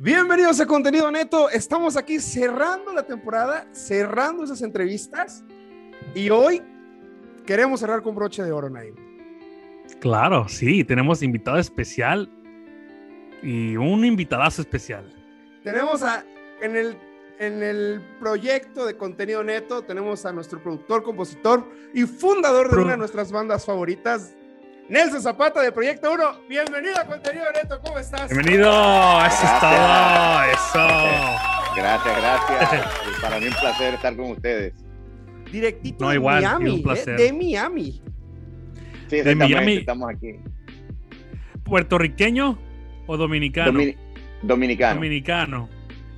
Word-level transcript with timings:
Bienvenidos 0.00 0.60
a 0.60 0.66
Contenido 0.66 1.10
Neto. 1.10 1.50
Estamos 1.50 1.96
aquí 1.96 2.20
cerrando 2.20 2.92
la 2.92 3.02
temporada, 3.04 3.66
cerrando 3.72 4.44
esas 4.44 4.62
entrevistas. 4.62 5.42
Y 6.14 6.30
hoy 6.30 6.62
queremos 7.44 7.80
cerrar 7.80 8.00
con 8.02 8.14
broche 8.14 8.44
de 8.44 8.52
oro, 8.52 8.70
Naim. 8.70 8.94
Claro, 9.98 10.46
sí, 10.48 10.84
tenemos 10.84 11.20
invitado 11.20 11.58
especial 11.58 12.30
y 13.42 13.76
un 13.76 14.04
invitadazo 14.04 14.62
especial. 14.62 15.04
Tenemos 15.64 16.04
a, 16.04 16.24
en 16.62 16.76
el, 16.76 16.96
en 17.40 17.60
el 17.64 18.00
proyecto 18.20 18.86
de 18.86 18.96
Contenido 18.96 19.42
Neto, 19.42 19.82
tenemos 19.82 20.24
a 20.24 20.32
nuestro 20.32 20.62
productor, 20.62 21.02
compositor 21.02 21.68
y 21.92 22.04
fundador 22.04 22.68
de 22.68 22.74
Pro- 22.74 22.82
una 22.82 22.92
de 22.92 22.98
nuestras 22.98 23.32
bandas 23.32 23.64
favoritas, 23.66 24.36
Nelson 24.88 25.20
Zapata 25.20 25.60
de 25.62 25.70
Proyecto 25.72 26.12
1. 26.12 26.22
Bienvenido 26.48 26.96
a 26.98 27.04
Contenido 27.04 27.44
Neto, 27.54 27.78
¿cómo 27.84 27.98
estás? 27.98 28.30
Bienvenido, 28.30 28.70
eso 29.26 29.44
es 29.44 29.60
todo, 29.60 30.42
eso. 30.44 30.88
Gracias, 31.76 32.16
gracias. 32.20 32.86
Para 33.20 33.38
mí 33.38 33.46
un 33.46 33.52
placer 33.54 33.94
estar 33.94 34.16
con 34.16 34.30
ustedes. 34.32 34.74
Directito 35.52 36.04
No, 36.04 36.10
de 36.10 36.16
igual, 36.16 36.42
Miami, 36.42 36.82
un 36.84 36.96
¿eh? 36.96 37.04
de 37.16 37.32
Miami. 37.32 38.02
Sí, 39.08 39.20
De 39.20 39.34
Miami. 39.34 39.76
estamos 39.76 40.10
aquí. 40.10 40.36
¿Puertorriqueño 41.64 42.58
o 43.06 43.16
dominicano? 43.16 43.72
Domini- 43.72 43.96
dominicano. 44.42 44.94
Dominicano. 44.94 45.68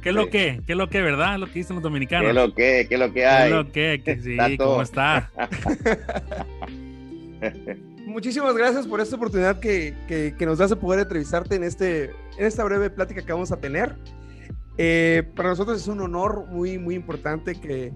¿Qué 0.00 0.09
es 0.11 0.14
lo 0.14 0.25
Sí. 0.25 0.30
que? 0.30 0.61
¿Qué 0.66 0.73
es 0.73 0.78
lo 0.78 0.89
que, 0.89 1.02
verdad? 1.02 1.39
Lo 1.39 1.47
que 1.47 1.52
dicen 1.55 1.75
los 1.77 1.83
¿Qué 1.83 1.89
dominicanos. 1.89 2.28
es 2.28 2.34
lo 2.34 2.55
que? 2.55 2.87
¿Qué 2.89 2.95
es 2.95 3.00
lo 3.00 3.06
que 3.09 3.14
¿Qué 3.14 3.20
es 3.23 3.28
hay? 3.33 3.50
lo 3.50 3.73
que? 3.73 4.02
que 4.05 4.16
sí, 4.23 4.33
Está. 4.33 4.56
¿cómo 4.56 4.83
está? 4.83 5.30
Muchísimas 8.10 8.55
gracias 8.56 8.87
por 8.87 9.00
esta 9.00 9.16
oportunidad 9.16 9.60
que, 9.60 9.95
que- 10.09 10.34
que 10.37 10.46
nos 10.46 10.59
das 10.59 10.70
de 10.70 10.77
poder 10.77 11.00
entrevistarte 11.00 11.55
en, 11.55 11.64
este, 11.64 12.05
en 12.36 12.45
esta 12.46 12.64
breve 12.64 12.91
plática 12.91 13.23
que 13.23 13.33
vamos 13.33 13.52
a 13.52 13.56
tener. 13.59 13.96
Eh, 14.78 15.23
para 15.36 15.50
nosotros 15.50 15.80
es 15.80 15.86
un 15.88 16.00
honor 16.00 16.46
muy, 16.48 16.78
muy 16.78 16.95
importante 16.95 17.55
que 17.55 17.92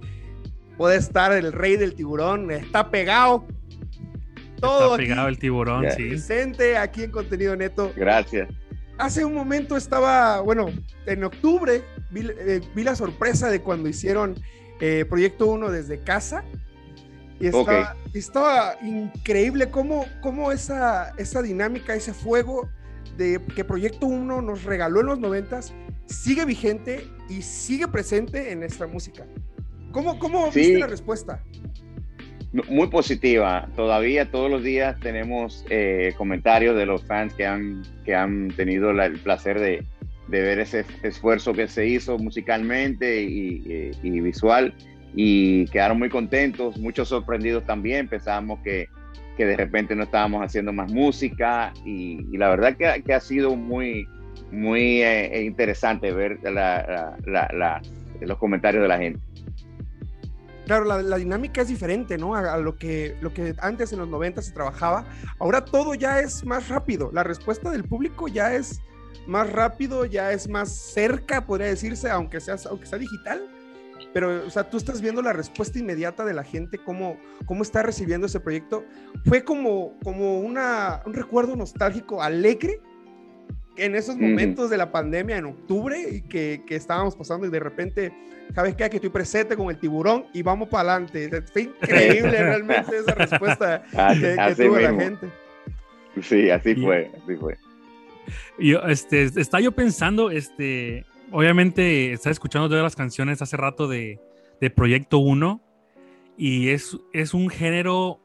pueda 0.76 0.94
estar 0.96 1.32
el 1.32 1.52
rey 1.52 1.76
del 1.76 1.94
tiburón. 1.94 2.50
Está 2.50 2.90
pegado. 2.90 3.44
Todo 4.60 4.84
Está 4.92 4.94
aquí 4.94 5.04
pegado 5.10 5.28
el 5.28 5.38
tiburón, 5.38 5.84
sí. 5.96 6.08
presente 6.10 6.76
aquí 6.78 7.02
en 7.04 7.10
Contenido 7.10 7.56
Neto. 7.56 7.92
Gracias. 7.96 8.48
Hace 8.98 9.24
un 9.24 9.34
momento 9.34 9.76
estaba, 9.76 10.40
bueno, 10.40 10.66
en 11.06 11.24
octubre 11.24 11.82
vi, 12.10 12.28
eh, 12.38 12.60
vi 12.74 12.84
la 12.84 12.94
sorpresa 12.94 13.50
de 13.50 13.60
cuando 13.60 13.88
hicieron 13.88 14.36
eh, 14.80 15.04
Proyecto 15.08 15.46
1 15.46 15.70
desde 15.70 15.98
casa. 16.00 16.44
Y 17.40 17.46
estaba, 17.48 17.96
estaba 18.14 18.76
increíble 18.82 19.68
cómo, 19.70 20.06
cómo 20.20 20.52
esa, 20.52 21.12
esa 21.18 21.42
dinámica, 21.42 21.94
ese 21.94 22.14
fuego 22.14 22.68
de 23.16 23.40
que 23.54 23.64
Proyecto 23.64 24.06
1 24.06 24.40
nos 24.42 24.64
regaló 24.64 25.00
en 25.00 25.06
los 25.06 25.18
noventas 25.18 25.72
sigue 26.06 26.44
vigente 26.44 27.06
y 27.28 27.42
sigue 27.42 27.88
presente 27.88 28.52
en 28.52 28.60
nuestra 28.60 28.86
música. 28.86 29.24
¿Cómo, 29.92 30.18
cómo 30.18 30.50
Sí. 30.52 30.60
viste 30.60 30.78
la 30.78 30.86
respuesta? 30.86 31.42
Muy 32.68 32.86
positiva. 32.88 33.68
Todavía 33.74 34.30
todos 34.30 34.48
los 34.50 34.62
días 34.62 34.98
tenemos 35.00 35.64
eh, 35.70 36.14
comentarios 36.16 36.76
de 36.76 36.86
los 36.86 37.04
fans 37.04 37.34
que 37.34 37.46
han, 37.46 37.82
que 38.04 38.14
han 38.14 38.48
tenido 38.56 38.92
la- 38.92 39.06
el 39.06 39.18
placer 39.18 39.58
de, 39.58 39.84
de 40.28 40.40
ver 40.40 40.60
ese 40.60 40.84
esfuerzo 41.02 41.52
que 41.52 41.66
se 41.66 41.86
hizo 41.88 42.16
musicalmente 42.18 43.22
y, 43.22 43.62
y- 43.66 43.90
y 44.06 44.20
visual 44.20 44.72
y 45.14 45.66
quedaron 45.68 45.98
muy 45.98 46.08
contentos, 46.08 46.76
muchos 46.78 47.08
sorprendidos 47.08 47.64
también. 47.64 48.08
Pensábamos 48.08 48.60
que, 48.64 48.88
que 49.36 49.46
de 49.46 49.56
repente 49.56 49.94
no 49.94 50.04
estábamos 50.04 50.42
haciendo 50.44 50.72
más 50.72 50.92
música 50.92 51.72
y, 51.84 52.26
y 52.32 52.36
la 52.36 52.48
verdad 52.50 52.76
que, 52.76 53.02
que 53.02 53.14
ha 53.14 53.20
sido 53.20 53.54
muy, 53.56 54.08
muy 54.50 55.02
eh, 55.02 55.42
interesante 55.44 56.12
ver 56.12 56.38
la- 56.42 57.16
la- 57.26 57.48
la- 57.52 57.82
los 58.20 58.38
comentarios 58.38 58.82
de 58.82 58.88
la 58.88 58.98
gente. 58.98 59.20
Claro, 60.66 60.84
la, 60.86 61.02
la 61.02 61.16
dinámica 61.18 61.60
es 61.60 61.68
diferente, 61.68 62.16
¿no? 62.16 62.34
A, 62.34 62.54
a 62.54 62.58
lo, 62.58 62.76
que, 62.78 63.16
lo 63.20 63.34
que 63.34 63.54
antes 63.58 63.92
en 63.92 63.98
los 63.98 64.08
90 64.08 64.40
se 64.40 64.52
trabajaba. 64.52 65.04
Ahora 65.38 65.62
todo 65.64 65.94
ya 65.94 66.20
es 66.20 66.44
más 66.46 66.68
rápido. 66.70 67.10
La 67.12 67.22
respuesta 67.22 67.70
del 67.70 67.84
público 67.84 68.28
ya 68.28 68.54
es 68.54 68.80
más 69.26 69.52
rápido, 69.52 70.06
ya 70.06 70.32
es 70.32 70.48
más 70.48 70.70
cerca, 70.72 71.44
podría 71.44 71.66
decirse, 71.66 72.08
aunque 72.10 72.40
sea, 72.40 72.56
aunque 72.70 72.86
sea 72.86 72.98
digital. 72.98 73.42
Pero, 74.14 74.46
o 74.46 74.50
sea, 74.50 74.70
tú 74.70 74.76
estás 74.78 75.02
viendo 75.02 75.20
la 75.20 75.32
respuesta 75.34 75.78
inmediata 75.78 76.24
de 76.24 76.32
la 76.32 76.44
gente, 76.44 76.78
cómo, 76.78 77.18
cómo 77.44 77.62
está 77.62 77.82
recibiendo 77.82 78.26
ese 78.28 78.40
proyecto. 78.40 78.84
Fue 79.26 79.44
como, 79.44 79.98
como 80.02 80.40
una, 80.40 81.02
un 81.04 81.12
recuerdo 81.12 81.56
nostálgico, 81.56 82.22
alegre, 82.22 82.80
en 83.76 83.96
esos 83.96 84.16
momentos 84.16 84.70
de 84.70 84.76
la 84.76 84.92
pandemia 84.92 85.36
en 85.36 85.46
octubre 85.46 86.00
y 86.08 86.22
que, 86.22 86.62
que 86.64 86.76
estábamos 86.76 87.16
pasando 87.16 87.44
y 87.44 87.50
de 87.50 87.58
repente 87.58 88.12
¿sabes 88.54 88.76
qué? 88.76 88.84
Aquí 88.84 88.96
estoy 88.98 89.10
presente 89.10 89.56
con 89.56 89.68
el 89.68 89.78
tiburón 89.78 90.26
y 90.32 90.42
vamos 90.42 90.68
para 90.68 90.92
adelante. 90.94 91.42
Fue 91.52 91.62
increíble 91.82 92.30
realmente 92.40 92.98
esa 92.98 93.14
respuesta 93.16 93.82
Así, 93.96 94.20
que, 94.20 94.34
que 94.36 94.40
así 94.40 94.62
tuvo 94.64 94.78
la 94.78 94.92
mismo. 94.92 95.00
gente. 95.00 95.28
Sí, 96.22 96.50
así 96.50 96.70
Y- 96.70 96.82
fue, 96.84 97.10
así 97.20 97.34
fue. 97.36 97.56
Yo, 98.60 98.78
este, 98.82 99.24
está 99.24 99.58
yo 99.58 99.72
pensando, 99.72 100.30
este, 100.30 101.04
obviamente, 101.34 102.12
estaba 102.12 102.30
escuchando 102.30 102.68
todas 102.68 102.84
las 102.84 102.94
canciones 102.94 103.42
hace 103.42 103.56
rato 103.56 103.88
de, 103.88 104.20
de 104.60 104.70
Proyecto 104.70 105.18
1 105.18 105.60
y 106.36 106.68
es, 106.68 106.96
es 107.12 107.34
un 107.34 107.50
género 107.50 108.20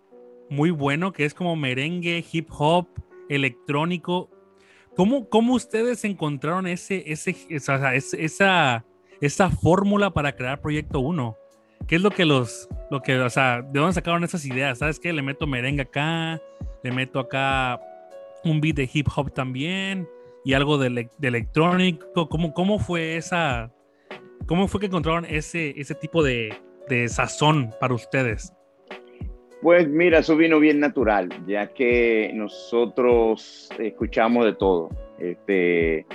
muy 0.50 0.70
bueno 0.70 1.12
que 1.12 1.26
es 1.26 1.34
como 1.34 1.56
merengue, 1.56 2.24
hip 2.32 2.50
hop, 2.52 2.88
electrónico. 3.28 4.30
¿Cómo, 4.96 5.28
cómo 5.28 5.56
ustedes 5.56 6.06
encontraron 6.06 6.68
ese, 6.68 7.04
ese, 7.12 7.36
esa, 7.50 7.96
esa, 7.96 8.86
esa 9.22 9.50
fórmula 9.50 10.12
para 10.12 10.36
crear 10.36 10.62
Proyecto 10.62 11.00
1? 11.00 11.36
¿Qué 11.88 11.96
es 11.96 12.02
lo 12.04 12.12
que 12.12 12.26
los, 12.26 12.70
lo 12.92 13.02
que, 13.02 13.20
o 13.20 13.30
sea, 13.32 13.64
de 13.64 13.80
dónde 13.80 13.94
sacaron 13.94 14.24
esas 14.24 14.46
ideas? 14.46 14.78
¿Sabes 14.78 15.00
qué? 15.00 15.14
Le 15.14 15.24
meto 15.24 15.48
merengue 15.48 15.82
acá, 15.82 16.40
le 16.84 16.92
meto 16.92 17.20
acá 17.20 17.82
un 18.44 18.62
beat 18.62 18.76
de 18.76 18.90
hip 18.94 19.08
hop 19.16 19.34
también 19.34 20.08
y 20.44 20.54
algo 20.54 20.78
de, 20.78 21.10
de 21.18 21.28
electrónico. 21.28 22.30
¿Cómo, 22.30 22.54
¿Cómo 22.54 22.80
fue 22.80 23.18
esa? 23.18 23.72
¿Cómo 24.48 24.68
fue 24.68 24.80
que 24.80 24.88
encontraron 24.88 25.26
ese, 25.26 25.80
ese 25.80 25.96
tipo 25.96 26.24
de, 26.24 26.54
de 26.88 27.08
sazón 27.08 27.74
para 27.80 27.94
ustedes? 27.94 28.54
Pues 29.62 29.88
mira, 29.90 30.20
eso 30.20 30.38
vino 30.38 30.60
bien 30.60 30.80
natural, 30.80 31.30
ya 31.46 31.68
que 31.74 32.32
nosotros 32.34 33.70
escuchamos 33.78 34.46
de 34.46 34.54
todo. 34.54 34.90
Este, 35.20 36.06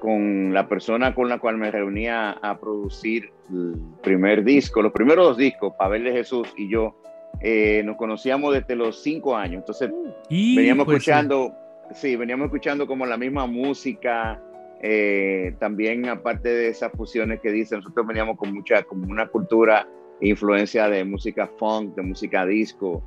con 0.00 0.52
la 0.52 0.66
persona 0.68 1.14
con 1.14 1.28
la 1.28 1.38
cual 1.38 1.58
me 1.58 1.70
reunía 1.70 2.30
a 2.30 2.58
producir 2.58 3.30
el 3.50 3.74
primer 4.02 4.42
disco, 4.42 4.82
los 4.82 4.92
primeros 4.92 5.24
dos 5.28 5.36
discos, 5.36 5.74
Pavel 5.78 6.02
de 6.02 6.12
Jesús 6.12 6.48
y 6.56 6.68
yo, 6.68 6.96
eh, 7.40 7.82
nos 7.84 7.96
conocíamos 7.96 8.52
desde 8.52 8.74
los 8.74 9.00
cinco 9.00 9.36
años. 9.36 9.60
Entonces 9.60 9.92
Y, 10.28 10.56
veníamos 10.56 10.86
pues, 10.86 10.96
escuchando, 10.98 11.54
sí, 11.94 12.16
veníamos 12.16 12.46
escuchando 12.46 12.86
como 12.86 13.06
la 13.06 13.16
misma 13.16 13.46
música, 13.46 14.40
eh, 14.82 15.54
también 15.58 16.08
aparte 16.08 16.48
de 16.48 16.68
esas 16.68 16.92
fusiones 16.92 17.40
que 17.40 17.50
dicen, 17.50 17.78
nosotros 17.78 18.06
veníamos 18.06 18.36
con 18.36 18.52
mucha, 18.52 18.82
como 18.82 19.06
una 19.06 19.26
cultura, 19.26 19.86
influencia 20.20 20.88
de 20.88 21.04
música 21.04 21.48
funk, 21.58 21.94
de 21.96 22.02
música 22.02 22.46
disco, 22.46 23.02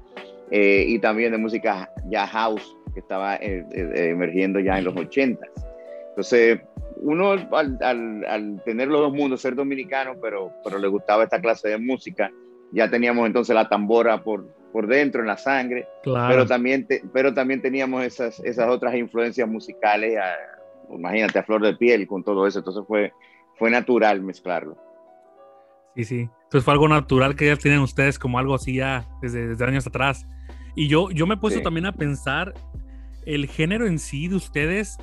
eh, 0.52 0.86
y 0.88 1.00
también 1.00 1.32
de 1.32 1.38
música 1.38 1.90
ya 2.10 2.28
house, 2.28 2.76
que 2.94 3.00
estaba 3.00 3.36
eh, 3.38 3.66
eh, 3.72 4.10
emergiendo 4.10 4.60
ya 4.60 4.78
en 4.78 4.86
los 4.86 4.96
ochentas. 4.96 5.50
Entonces, 6.10 6.60
uno 6.98 7.32
al, 7.32 7.78
al- 7.82 8.26
al 8.26 8.62
tener 8.64 8.88
los 8.88 9.02
dos 9.02 9.14
mundos, 9.14 9.42
ser 9.42 9.56
dominicano, 9.56 10.14
pero, 10.22 10.52
pero 10.64 10.78
le 10.80 10.88
gustaba 10.88 11.24
esta 11.24 11.42
clase 11.42 11.70
de 11.70 11.78
música, 11.78 12.32
ya 12.72 12.90
teníamos 12.90 13.28
entonces 13.28 13.54
la 13.56 13.68
tambora 13.68 14.24
por, 14.24 14.48
por 14.76 14.88
dentro, 14.88 15.22
en 15.22 15.28
la 15.28 15.38
sangre, 15.38 15.88
claro. 16.04 16.28
pero 16.28 16.46
también, 16.46 16.86
te- 16.86 17.02
pero 17.14 17.34
también 17.34 17.62
teníamos 17.62 18.04
esas, 18.04 18.42
esas 18.42 18.68
otras 18.68 18.94
influencias 18.96 19.48
musicales, 19.48 20.18
a- 20.18 20.94
imagínate, 20.94 21.40
a 21.40 21.44
flor 21.44 21.62
de 21.62 21.78
piel 21.78 22.06
con 22.06 22.26
todo 22.26 22.46
eso, 22.46 22.60
entonces 22.60 22.84
fue, 22.86 23.14
fue 23.58 23.70
natural 23.72 24.22
mezclarlo. 24.22 24.76
Sí, 25.96 26.04
sí. 26.04 26.20
Entonces 26.44 26.66
fue 26.66 26.74
algo 26.74 26.90
natural 26.90 27.38
que 27.38 27.46
ya 27.46 27.56
tienen 27.56 27.80
ustedes 27.80 28.20
como 28.20 28.38
algo 28.38 28.54
así 28.54 28.76
ya 28.76 29.06
desde, 29.22 29.48
desde 29.48 29.64
años 29.64 29.88
atrás. 29.88 30.28
Y 30.76 30.90
yo, 30.90 31.10
yo 31.10 31.26
me 31.26 31.36
he 31.36 31.38
puesto 31.38 31.60
Sí. 31.60 31.64
también 31.64 31.86
a 31.86 31.94
pensar, 31.94 32.54
el 33.26 33.48
género 33.48 33.88
en 33.88 33.98
sí 33.98 34.28
de 34.28 34.36
ustedes 34.36 34.98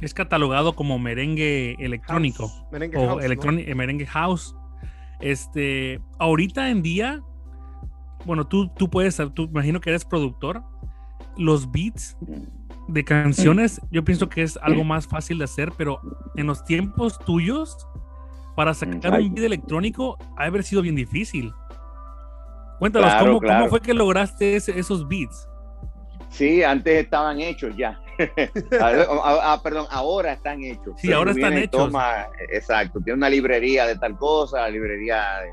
es 0.00 0.14
catalogado 0.14 0.74
como 0.74 0.98
merengue 0.98 1.76
electrónico. 1.80 2.48
House, 2.48 2.64
merengue 2.72 2.96
o 2.96 3.06
house, 3.18 3.22
¿no? 3.44 3.76
merengue 3.76 4.06
house. 4.06 4.56
Este, 5.20 6.00
ahorita 6.18 6.70
en 6.70 6.82
día, 6.82 7.20
bueno, 8.26 8.46
tú, 8.46 8.68
tú 8.68 8.90
puedes, 8.90 9.16
tú 9.34 9.44
imagino 9.44 9.80
que 9.80 9.90
eres 9.90 10.04
productor. 10.04 10.62
Los 11.38 11.70
beats 11.70 12.16
de 12.88 13.04
canciones, 13.04 13.80
yo 13.90 14.04
pienso 14.04 14.28
que 14.28 14.42
es 14.42 14.58
algo 14.62 14.84
más 14.84 15.06
fácil 15.06 15.38
de 15.38 15.44
hacer, 15.44 15.72
pero 15.76 16.00
en 16.36 16.46
los 16.46 16.64
tiempos 16.64 17.18
tuyos, 17.20 17.86
para 18.54 18.72
sacar 18.74 19.14
Ay. 19.14 19.26
un 19.26 19.34
beat 19.34 19.44
electrónico, 19.46 20.16
ha 20.36 20.42
de 20.42 20.48
haber 20.48 20.62
sido 20.64 20.82
bien 20.82 20.94
difícil. 20.96 21.52
Cuéntanos, 22.78 23.10
Claro, 23.10 23.26
¿cómo, 23.26 23.40
claro. 23.40 23.58
¿cómo 23.60 23.70
fue 23.70 23.80
que 23.80 23.94
lograste 23.94 24.56
ese- 24.56 24.78
esos 24.78 25.06
beats? 25.08 25.48
Sí, 26.30 26.62
antes 26.62 27.04
estaban 27.04 27.40
hechos 27.40 27.74
ya. 27.76 27.98
ah, 28.80 29.60
perdón, 29.62 29.86
ahora 29.90 30.32
están 30.32 30.62
hechos. 30.62 30.94
Sí, 30.98 31.12
ahora 31.12 31.32
están 31.32 31.52
hechos. 31.54 31.92
exacto, 32.52 33.00
tiene 33.00 33.16
una 33.18 33.28
librería 33.28 33.86
de 33.86 33.96
tal 33.98 34.16
cosa, 34.16 34.68
librería 34.68 35.22
de, 35.40 35.50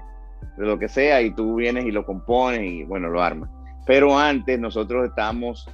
lo 0.57 0.77
que 0.77 0.88
sea, 0.88 1.21
y 1.21 1.31
tú 1.31 1.55
vienes 1.55 1.85
y 1.85 1.91
lo 1.91 2.05
compones 2.05 2.63
y 2.63 2.83
bueno, 2.83 3.09
lo 3.09 3.21
armas. 3.21 3.50
Pero 3.85 4.17
antes 4.17 4.59
nosotros 4.59 5.07
estábamos, 5.07 5.67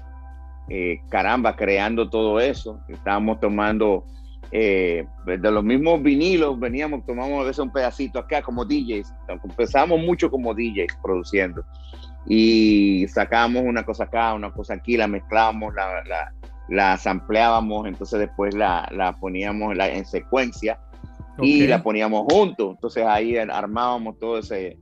eh, 0.69 0.99
caramba, 1.09 1.55
creando 1.55 2.09
todo 2.09 2.39
eso. 2.39 2.79
Estábamos 2.87 3.39
tomando 3.39 4.05
eh, 4.51 5.05
de 5.25 5.51
los 5.51 5.63
mismos 5.63 6.01
vinilos, 6.01 6.59
veníamos, 6.59 7.05
tomamos 7.05 7.41
a 7.41 7.43
veces 7.43 7.59
un 7.59 7.71
pedacito 7.71 8.19
acá 8.19 8.41
como 8.41 8.65
DJs. 8.65 9.13
Empezamos 9.43 9.99
mucho 9.99 10.31
como 10.31 10.53
DJs 10.53 10.97
produciendo 11.03 11.63
y 12.25 13.07
sacábamos 13.07 13.63
una 13.63 13.83
cosa 13.83 14.05
acá, 14.05 14.33
una 14.33 14.51
cosa 14.51 14.75
aquí, 14.75 14.97
la 14.97 15.07
mezclábamos, 15.07 15.73
la, 15.73 16.03
la, 16.03 16.33
la 16.67 16.97
sampleábamos, 16.97 17.87
entonces 17.87 18.19
después 18.19 18.53
la, 18.53 18.87
la 18.91 19.17
poníamos 19.17 19.77
en 19.77 20.05
secuencia 20.05 20.79
y 21.41 21.67
la 21.67 21.83
poníamos 21.83 22.25
juntos. 22.31 22.75
Entonces 22.75 23.03
ahí 23.05 23.37
armábamos 23.37 24.17
todo 24.19 24.39
ese, 24.39 24.77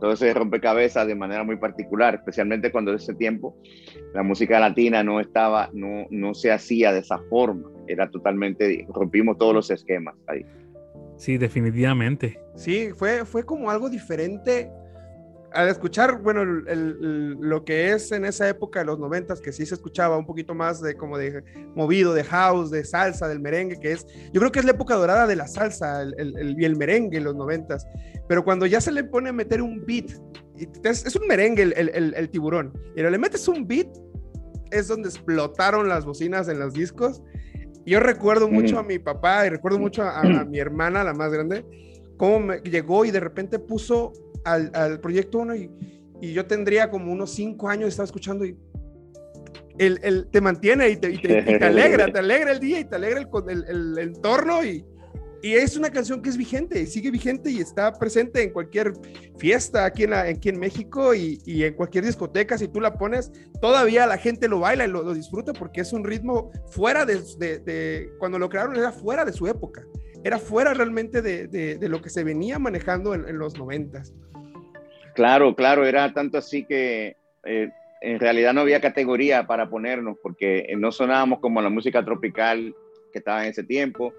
todo 0.00 0.12
ese 0.12 0.32
rompecabezas 0.34 1.06
de 1.06 1.14
manera 1.14 1.44
muy 1.44 1.56
particular, 1.56 2.14
especialmente 2.14 2.72
cuando 2.72 2.90
en 2.90 2.98
ese 2.98 3.14
tiempo 3.14 3.56
la 4.14 4.22
música 4.22 4.58
latina 4.58 5.02
no 5.02 5.20
estaba, 5.20 5.70
no, 5.72 6.06
no 6.10 6.34
se 6.34 6.50
hacía 6.50 6.92
de 6.92 7.00
esa 7.00 7.18
forma, 7.30 7.70
era 7.86 8.10
totalmente, 8.10 8.86
rompimos 8.88 9.38
todos 9.38 9.54
los 9.54 9.70
esquemas 9.70 10.14
ahí. 10.26 10.44
Sí, 11.16 11.38
definitivamente. 11.38 12.40
Sí, 12.56 12.90
fue, 12.96 13.24
fue 13.24 13.44
como 13.44 13.70
algo 13.70 13.88
diferente 13.88 14.70
al 15.54 15.68
escuchar, 15.68 16.20
bueno, 16.20 16.44
lo 16.44 17.64
que 17.64 17.92
es 17.92 18.12
en 18.12 18.24
esa 18.24 18.48
época 18.48 18.80
de 18.80 18.86
los 18.86 18.98
noventas, 18.98 19.40
que 19.40 19.52
sí 19.52 19.66
se 19.66 19.74
escuchaba 19.74 20.16
un 20.16 20.26
poquito 20.26 20.54
más 20.54 20.80
de 20.80 20.96
como 20.96 21.18
de 21.18 21.42
movido, 21.74 22.14
de 22.14 22.24
house, 22.24 22.70
de 22.70 22.84
salsa, 22.84 23.28
del 23.28 23.40
merengue, 23.40 23.78
que 23.78 23.92
es, 23.92 24.06
yo 24.32 24.40
creo 24.40 24.52
que 24.52 24.58
es 24.58 24.64
la 24.64 24.72
época 24.72 24.94
dorada 24.94 25.26
de 25.26 25.36
la 25.36 25.46
salsa, 25.46 26.02
el, 26.02 26.56
y 26.58 26.64
el 26.64 26.76
merengue 26.76 27.18
en 27.18 27.24
los 27.24 27.34
noventas, 27.34 27.86
pero 28.28 28.44
cuando 28.44 28.66
ya 28.66 28.80
se 28.80 28.92
le 28.92 29.04
pone 29.04 29.30
a 29.30 29.32
meter 29.32 29.62
un 29.62 29.84
beat, 29.84 30.10
es, 30.84 31.16
un 31.16 31.26
merengue 31.26 31.62
el, 31.62 32.30
tiburón, 32.30 32.72
y 32.96 33.02
le 33.02 33.18
metes 33.18 33.48
un 33.48 33.66
beat, 33.66 33.88
es 34.70 34.88
donde 34.88 35.08
explotaron 35.08 35.88
las 35.88 36.04
bocinas 36.04 36.48
en 36.48 36.58
los 36.58 36.72
discos. 36.72 37.22
Yo 37.84 38.00
recuerdo 38.00 38.48
mucho 38.48 38.78
a 38.78 38.82
mi 38.82 38.98
papá 38.98 39.46
y 39.46 39.50
recuerdo 39.50 39.78
mucho 39.78 40.02
a, 40.02 40.20
a 40.20 40.44
mi 40.46 40.58
hermana, 40.58 41.04
la 41.04 41.12
más 41.12 41.32
grande, 41.32 41.66
cómo 42.16 42.40
me 42.40 42.58
llegó 42.60 43.04
y 43.04 43.10
de 43.10 43.20
repente 43.20 43.58
puso 43.58 44.12
al, 44.44 44.70
al 44.74 45.00
proyecto 45.00 45.38
1 45.38 45.54
y, 45.56 45.70
y, 46.20 46.32
yo 46.32 46.46
tendría 46.46 46.90
como 46.90 47.12
unos 47.12 47.32
5 47.32 47.68
años, 47.68 47.88
estaba 47.88 48.06
escuchando 48.06 48.44
y 48.44 48.56
el, 49.78 49.98
el 50.02 50.26
te 50.28 50.40
mantiene 50.40 50.90
y 50.90 50.96
te, 50.96 51.10
y 51.10 51.20
te, 51.20 51.56
alegra, 51.64 52.06
te 52.12 52.18
alegra 52.18 52.52
el 52.52 52.60
día 52.60 52.80
y 52.80 52.84
te 52.84 52.96
alegra 52.96 53.20
el, 53.20 53.28
el, 53.48 53.64
el 53.68 53.98
entorno 53.98 54.64
y, 54.64 54.84
y 55.42 55.54
es 55.54 55.76
una 55.76 55.90
canción 55.90 56.22
que 56.22 56.28
es 56.28 56.36
vigente, 56.36 56.86
sigue 56.86 57.10
vigente 57.10 57.50
y 57.50 57.58
está 57.58 57.92
presente 57.92 58.44
en 58.44 58.50
cualquier 58.50 58.92
fiesta 59.38 59.84
aquí 59.84 60.04
en, 60.04 60.12
aquí 60.12 60.50
en 60.50 60.60
México 60.60 61.14
y, 61.14 61.42
y, 61.44 61.64
en 61.64 61.74
cualquier 61.74 62.04
discoteca. 62.04 62.56
Si 62.56 62.68
tú 62.68 62.80
la 62.80 62.96
pones, 62.96 63.32
todavía 63.60 64.06
la 64.06 64.18
gente 64.18 64.46
lo 64.46 64.60
baila 64.60 64.84
y 64.84 64.88
lo, 64.88 65.02
lo 65.02 65.12
disfruta 65.12 65.52
porque 65.52 65.80
es 65.80 65.92
un 65.92 66.04
ritmo 66.04 66.52
fuera 66.70 67.04
de, 67.04 67.20
de, 67.38 67.58
de, 67.58 68.12
Cuando 68.20 68.38
lo 68.38 68.48
crearon 68.48 68.76
era 68.76 68.92
fuera 68.92 69.24
de 69.24 69.32
su 69.32 69.48
época. 69.48 69.84
Era 70.24 70.38
fuera 70.38 70.74
realmente 70.74 71.22
de, 71.22 71.48
de 71.48 71.88
lo 71.88 72.00
que 72.00 72.10
se 72.10 72.24
venía 72.24 72.58
manejando 72.58 73.14
en, 73.14 73.28
en 73.28 73.38
los 73.38 73.58
noventas. 73.58 74.14
Claro, 75.14 75.54
claro, 75.54 75.84
era 75.84 76.12
tanto 76.12 76.38
así 76.38 76.64
que 76.64 77.16
eh, 77.44 77.70
en 78.00 78.18
realidad 78.18 78.54
no 78.54 78.62
había 78.62 78.80
categoría 78.80 79.46
para 79.46 79.68
ponernos 79.68 80.16
porque 80.22 80.72
no 80.76 80.90
sonábamos 80.90 81.40
como 81.40 81.60
la 81.60 81.70
música 81.70 82.04
tropical 82.04 82.74
que 83.12 83.18
estaba 83.18 83.44
en 83.44 83.50
ese 83.50 83.62
tiempo. 83.62 84.12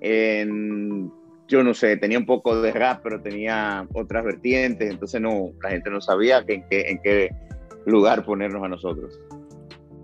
yo 0.00 1.62
no 1.62 1.74
sé, 1.74 1.96
tenía 1.96 2.18
un 2.18 2.26
poco 2.26 2.60
de 2.60 2.72
rap, 2.72 3.00
pero 3.02 3.20
tenía 3.20 3.86
otras 3.94 4.24
vertientes, 4.24 4.90
entonces 4.90 5.20
no, 5.20 5.52
la 5.62 5.70
gente 5.70 5.90
no 5.90 6.00
sabía 6.00 6.44
en, 6.46 6.64
qué, 6.68 6.90
en 6.90 7.00
qué 7.00 7.30
lugar 7.86 8.24
ponernos 8.24 8.62
a 8.64 8.68
nosotros. 8.68 9.20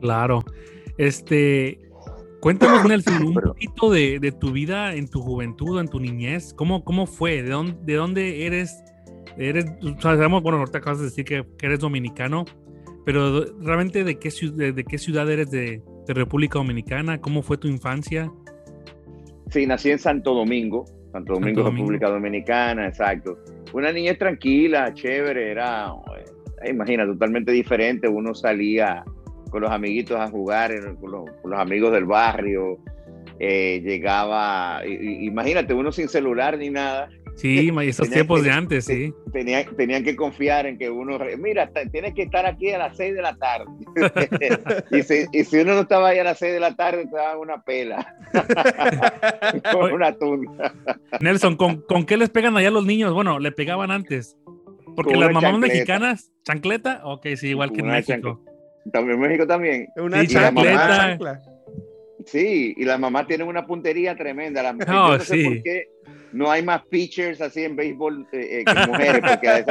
Claro. 0.00 0.44
Este, 0.96 1.80
cuéntanos, 2.44 2.84
Nelson, 2.88 3.26
un 3.26 3.34
poquito 3.34 3.90
de, 3.90 4.20
de, 4.20 4.30
tu 4.30 4.52
vida 4.52 4.94
en 4.94 5.08
tu 5.08 5.22
juventud, 5.22 5.80
en 5.80 5.88
tu 5.88 5.98
niñez. 5.98 6.52
¿Cómo, 6.52 6.84
cómo 6.84 7.06
fue? 7.06 7.42
¿De 7.42 7.48
dónde, 7.48 7.74
de 7.82 7.94
dónde 7.94 8.46
eres? 8.46 8.84
eres, 9.38 9.64
sabemos, 9.98 10.42
bueno, 10.42 10.58
ahorita 10.58 10.78
acabas 10.78 10.98
de 10.98 11.06
decir 11.06 11.24
que, 11.24 11.44
eres 11.62 11.80
dominicano, 11.80 12.44
pero 13.06 13.44
realmente 13.60 14.04
de 14.04 14.18
qué, 14.18 14.30
de, 14.52 14.84
qué 14.84 14.98
ciudad 14.98 15.30
eres 15.30 15.50
de, 15.50 15.82
República 16.06 16.58
Dominicana, 16.58 17.18
¿cómo 17.18 17.42
fue 17.42 17.56
tu 17.56 17.66
infancia? 17.66 18.30
Sí, 19.48 19.66
nací 19.66 19.90
en 19.90 19.98
Santo 19.98 20.34
Domingo, 20.34 20.84
Santo 21.12 21.32
Domingo, 21.32 21.62
República 21.62 22.10
Dominicana, 22.10 22.88
exacto. 22.88 23.38
Una 23.72 23.90
niña 23.90 24.14
tranquila, 24.14 24.92
chévere, 24.92 25.50
era, 25.50 25.94
eh, 26.62 26.70
imagina, 26.70 27.06
totalmente 27.06 27.52
diferente. 27.52 28.06
Uno 28.06 28.34
salía 28.34 29.02
con 29.54 29.62
los 29.62 29.70
amiguitos 29.70 30.18
a 30.18 30.26
jugar, 30.26 30.72
con 31.00 31.12
los, 31.12 31.60
amigos 31.60 31.92
del 31.92 32.06
barrio, 32.06 32.76
eh, 33.38 33.80
llegaba, 33.84 34.82
imagínate, 34.84 35.72
uno 35.72 35.92
sin 35.92 36.08
celular 36.08 36.58
ni 36.58 36.70
nada, 36.70 37.08
Sí, 37.36 37.70
esos 37.82 38.10
tiempos 38.10 38.42
de 38.42 38.50
antes, 38.50 38.84
sí. 38.86 39.14
Tenían, 39.32 39.64
tenían 39.76 40.02
que 40.02 40.16
confiar 40.16 40.66
en 40.66 40.76
que 40.76 40.90
uno, 40.90 41.20
mira, 41.38 41.70
tienes 41.92 42.14
que 42.14 42.22
estar 42.22 42.46
aquí 42.46 42.72
a 42.72 42.78
las 42.78 42.96
6 42.96 43.14
de 43.14 43.22
la 43.22 43.36
tarde. 43.36 43.66
y, 44.90 45.02
si, 45.04 45.26
y, 45.30 45.44
si, 45.44 45.58
uno 45.58 45.74
no 45.74 45.80
estaba 45.82 46.08
ahí 46.08 46.18
a 46.18 46.24
las 46.24 46.38
6 46.40 46.52
de 46.52 46.60
la 46.60 46.74
tarde, 46.74 47.06
te 47.06 47.14
daban 47.14 47.38
una 47.38 47.62
pela. 47.62 48.12
Con 49.72 49.92
una 49.92 50.18
tunda. 50.18 50.74
Nelson, 51.20 51.54
¿con, 51.54 51.80
¿con, 51.82 52.06
qué 52.06 52.16
les 52.16 52.28
pegan 52.28 52.56
allá 52.56 52.72
los 52.72 52.84
niños? 52.84 53.14
Bueno, 53.14 53.38
le 53.38 53.52
pegaban 53.52 53.92
antes. 53.92 54.36
Porque 54.96 55.14
las 55.14 55.30
mamás 55.30 55.60
mexicanas, 55.60 56.32
¿chancleta? 56.42 57.02
Ok, 57.04 57.28
sí, 57.36 57.50
igual 57.50 57.70
que 57.70 57.82
en 57.82 57.86
México. 57.86 58.40
También 58.92 59.16
en 59.16 59.20
México 59.20 59.46
también. 59.46 59.88
Una 59.96 60.20
sí, 60.20 60.28
chancleta. 60.28 61.42
Sí, 62.26 62.74
y 62.76 62.84
las 62.84 62.98
mamás 62.98 63.26
tienen 63.26 63.48
una 63.48 63.66
puntería 63.66 64.16
tremenda. 64.16 64.62
La, 64.62 64.72
no, 64.72 65.18
sí. 65.20 65.44
por 65.44 65.62
qué 65.62 65.88
no 66.34 66.50
hay 66.50 66.62
más 66.62 66.82
pitchers 66.86 67.40
así 67.40 67.62
en 67.62 67.76
béisbol 67.76 68.26
eh, 68.32 68.60
eh, 68.60 68.64
que 68.64 68.86
mujeres, 68.86 69.22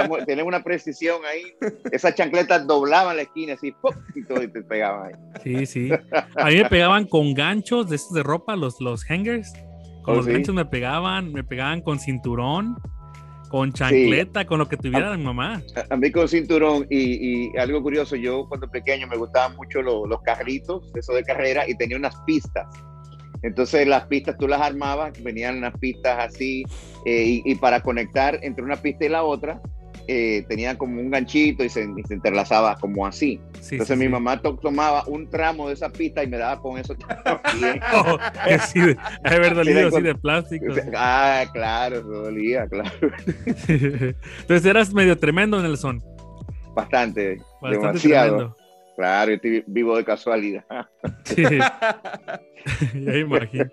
porque 0.07 0.25
tienen 0.25 0.45
una 0.45 0.63
precisión 0.63 1.19
ahí. 1.25 1.43
Esas 1.91 2.15
chancletas 2.15 2.65
doblaban 2.65 3.17
la 3.17 3.23
esquina 3.23 3.53
así, 3.53 3.73
y 4.15 4.23
todo 4.23 4.41
y 4.41 4.47
te 4.47 4.61
pegaban 4.61 5.07
ahí. 5.07 5.13
Sí, 5.43 5.65
sí. 5.65 5.89
A 6.37 6.45
mí 6.45 6.55
me 6.55 6.69
pegaban 6.69 7.05
con 7.05 7.33
ganchos 7.33 7.89
de 7.89 7.97
estos 7.97 8.13
de 8.13 8.23
ropa, 8.23 8.55
los, 8.55 8.79
los 8.79 9.03
hangers. 9.03 9.51
Con 10.03 10.13
oh, 10.13 10.17
los 10.17 10.27
ganchos 10.27 10.55
me 10.55 10.65
pegaban, 10.65 11.33
me 11.33 11.43
pegaban 11.43 11.81
con 11.81 11.99
cinturón, 11.99 12.77
con 13.53 13.71
chancleta, 13.71 14.45
con 14.45 14.57
lo 14.57 14.67
que 14.67 14.77
tuviera 14.77 15.15
mi 15.15 15.25
mamá. 15.25 15.61
A, 15.87 15.95
mí 15.95 16.11
con 16.11 16.27
cinturón 16.27 16.87
y, 16.89 17.51
y, 17.51 17.57
algo 17.59 17.83
curioso, 17.83 18.15
yo 18.15 18.47
cuando 18.49 18.67
pequeño 18.67 19.05
me 19.05 19.15
gustaban 19.15 19.55
mucho 19.55 19.83
los, 19.83 20.09
los 20.09 20.23
carritos, 20.23 20.91
eso 20.95 21.13
de 21.13 21.23
carrera, 21.23 21.63
y 21.69 21.77
tenía 21.77 21.97
unas 21.97 22.15
pistas 22.25 22.65
entonces 23.43 23.85
las 23.85 24.07
pistas 24.07 24.37
tú 24.39 24.47
las 24.47 24.61
armabas, 24.61 25.21
venían 25.21 25.61
las 25.61 25.77
pistas 25.77 26.17
así, 26.17 26.63
eh, 27.05 27.41
y, 27.45 27.55
para 27.55 27.81
conectar 27.81 28.39
entre 28.41 28.63
una 28.63 28.77
pista 28.77 29.05
y 29.05 29.09
la 29.09 29.23
otra, 29.23 29.61
eh, 30.07 30.45
tenían 30.47 30.77
como 30.77 30.99
un 30.99 31.09
ganchito 31.09 31.63
y 31.63 31.69
se, 31.69 31.83
interlazaba 31.83 32.75
como 32.75 33.05
así. 33.05 33.39
Entonces 33.71 33.97
mi 33.97 34.09
mamá 34.09 34.41
tomaba 34.41 35.03
un 35.07 35.29
tramo 35.29 35.67
de 35.67 35.75
esa 35.75 35.89
pista 35.89 36.23
y 36.23 36.27
me 36.27 36.37
daba 36.37 36.61
con 36.61 36.77
eso. 36.77 36.93
oh, 37.93 38.17
de, 38.45 39.49
dolido 39.49 39.87
así 39.87 40.01
de 40.01 40.15
plástico. 40.15 40.73
Ah, 40.95 41.45
claro, 41.53 42.01
dolía, 42.01 42.67
claro. 42.67 42.91
Entonces 43.67 44.65
eras 44.65 44.93
medio 44.93 45.17
tremendo, 45.17 45.61
Nelson. 45.61 46.03
Bastante, 46.75 47.37
Bastante 47.61 47.87
demasiado. 47.87 48.35
Tremendo. 48.35 48.63
Claro, 48.95 49.31
yo 49.31 49.35
estoy 49.35 49.63
vivo 49.67 49.97
de 49.97 50.05
casualidad. 50.05 50.65
Sí, 51.25 51.43
ya 51.43 53.17
imagino. 53.17 53.65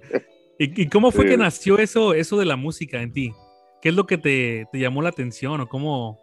¿Y, 0.59 0.89
cómo 0.89 1.11
fue 1.11 1.27
que 1.27 1.37
nació 1.37 1.79
eso, 1.79 2.13
eso 2.13 2.39
de 2.39 2.45
la 2.45 2.57
música 2.57 3.01
en 3.01 3.13
ti? 3.13 3.33
¿Qué 3.81 3.89
es 3.91 3.95
lo 3.95 4.07
que 4.07 4.19
te, 4.19 4.67
te 4.71 4.79
llamó 4.79 5.01
la 5.01 5.09
atención 5.09 5.61
o 5.61 5.69
cómo, 5.69 6.20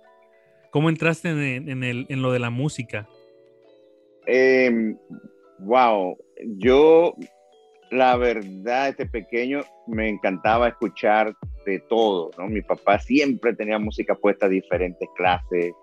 cómo 0.78 0.90
entraste 0.90 1.30
en, 1.30 1.70
en, 1.70 1.84
el, 1.84 2.06
en 2.08 2.22
lo 2.22 2.32
de 2.32 2.38
la 2.38 2.52
música? 2.52 3.10
Eh, 4.28 4.94
wow, 5.58 6.16
yo 6.58 7.16
la 7.90 8.16
verdad, 8.16 8.90
este 8.90 9.08
pequeño 9.08 9.62
me 9.88 10.08
encantaba 10.08 10.68
escuchar 10.68 11.34
de 11.66 11.80
todo, 11.90 12.30
¿no? 12.38 12.46
Mi 12.46 12.62
papá 12.62 13.00
siempre 13.00 13.56
tenía 13.56 13.80
música 13.80 14.14
puesta, 14.14 14.48
diferentes 14.48 15.10
clases. 15.16 15.74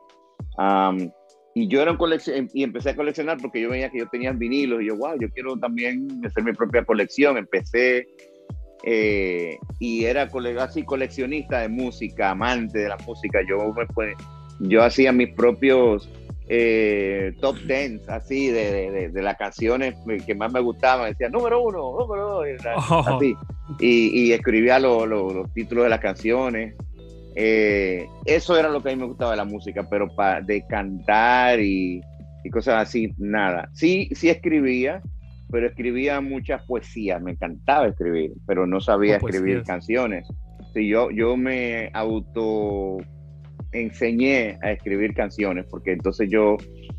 Y 1.57 1.67
yo 1.67 1.83
era 1.83 1.91
un 1.91 1.97
colección 1.97 2.49
y 2.55 2.63
empecé 2.63 2.91
a 2.91 2.95
coleccionar 2.95 3.39
porque 3.43 3.63
yo 3.63 3.71
veía 3.71 3.91
que 3.91 3.99
yo 3.99 4.09
tenía 4.11 4.31
vinilos 4.31 4.81
y 4.81 4.87
yo, 4.87 4.97
wow, 4.97 5.19
yo 5.19 5.29
quiero 5.31 5.57
también 5.57 6.07
hacer 6.25 6.45
mi 6.45 6.53
propia 6.53 6.85
colección. 6.85 7.37
Empecé 7.37 8.07
eh, 8.85 9.59
y 9.81 10.05
era 10.05 10.31
así 10.61 10.85
coleccionista 10.85 11.63
de 11.63 11.69
música, 11.69 12.31
amante 12.31 12.79
de 12.79 12.91
la 12.91 12.97
música. 12.99 13.41
Yo, 13.49 13.75
pues, 13.93 14.15
yo 14.69 14.83
hacía 14.83 15.13
mis 15.13 15.33
propios 15.35 16.09
eh, 16.47 17.33
top 17.41 17.57
10 17.67 18.09
así 18.09 18.49
de, 18.49 19.11
de, 19.11 19.23
las 19.23 19.37
canciones 19.37 19.95
que 20.27 20.35
más 20.35 20.53
me 20.53 20.61
gustaban. 20.61 21.11
Decía 21.11 21.29
número 21.29 21.63
uno, 21.63 21.97
número 21.99 22.29
dos, 22.29 22.47
oh. 22.91 23.05
así. 23.07 23.35
Y, 23.81 24.27
y 24.27 24.33
escribía 24.33 24.79
los 24.79 25.53
títulos 25.55 25.85
de 25.85 25.91
las 25.91 26.01
canciones. 26.01 26.75
Eh, 27.37 28.07
eso 28.27 28.57
era 28.57 28.69
lo 28.69 28.83
que 28.83 28.91
a 28.91 28.95
mí 28.95 29.01
me 29.01 29.09
gustaba 29.09 29.33
de 29.33 29.39
la 29.39 29.45
música, 29.45 29.89
pero 29.89 30.15
para 30.15 30.41
de 30.41 30.65
cantar 30.67 31.61
y, 31.61 32.01
y, 32.45 32.51
cosas 32.51 32.83
así, 32.83 33.13
nada. 33.19 33.69
Sí, 33.73 34.09
sí 34.15 34.29
escribía, 34.29 35.03
pero 35.51 35.67
escribía 35.67 36.21
muchas 36.21 36.63
poesías, 36.63 37.21
me 37.21 37.33
encantaba 37.33 37.89
escribir, 37.89 38.33
pero 38.47 38.67
no 38.67 38.81
sabía 38.81 39.17
escribir 39.17 39.65
canciones. 39.65 40.27
Sí, 40.75 40.89
yo, 40.89 41.11
yo 41.11 41.37
me 41.37 41.91
auto 41.93 42.99
enseñé 43.75 44.59
a 44.63 44.73
escribir 44.73 45.15
canciones, 45.15 45.67
porque 45.69 45.93
entonces 45.93 46.29
yo 46.31 46.57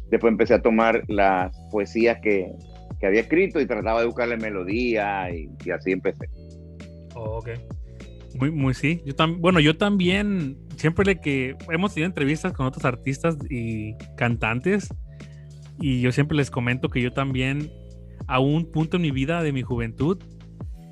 después 0.10 0.32
empecé 0.32 0.54
a 0.54 0.62
tomar 0.62 1.04
las 1.08 1.58
poesías 1.72 2.20
que, 2.22 2.52
que 3.00 3.08
había 3.08 3.22
escrito 3.22 3.60
y 3.60 3.66
trataba 3.66 4.02
de 4.02 4.08
buscarle 4.08 4.38
melodía 4.38 5.30
y, 5.34 5.50
y 5.66 5.72
así 5.72 5.92
empecé. 5.92 6.28
Oh, 7.16 7.40
ok. 7.40 7.50
Muy, 8.40 8.52
muy 8.52 8.74
sí. 8.74 9.02
Yo 9.06 9.16
también, 9.16 9.42
bueno, 9.42 9.60
yo 9.60 9.78
también, 9.78 10.58
siempre 10.76 11.06
le 11.06 11.22
que 11.22 11.56
hemos 11.70 11.94
tenido 11.94 12.08
entrevistas 12.08 12.54
con 12.54 12.66
otros 12.66 12.84
artistas 12.86 13.38
y 13.50 13.96
cantantes, 14.18 14.94
y 15.80 16.02
yo 16.02 16.12
siempre 16.12 16.38
les 16.38 16.52
comento 16.52 16.90
que 16.90 17.02
yo 17.02 17.12
también, 17.12 17.72
a 18.28 18.40
un 18.40 18.72
punto 18.72 18.98
en 18.98 19.04
mi 19.04 19.12
vida 19.12 19.42
de 19.42 19.52
mi 19.54 19.62
juventud, 19.62 20.22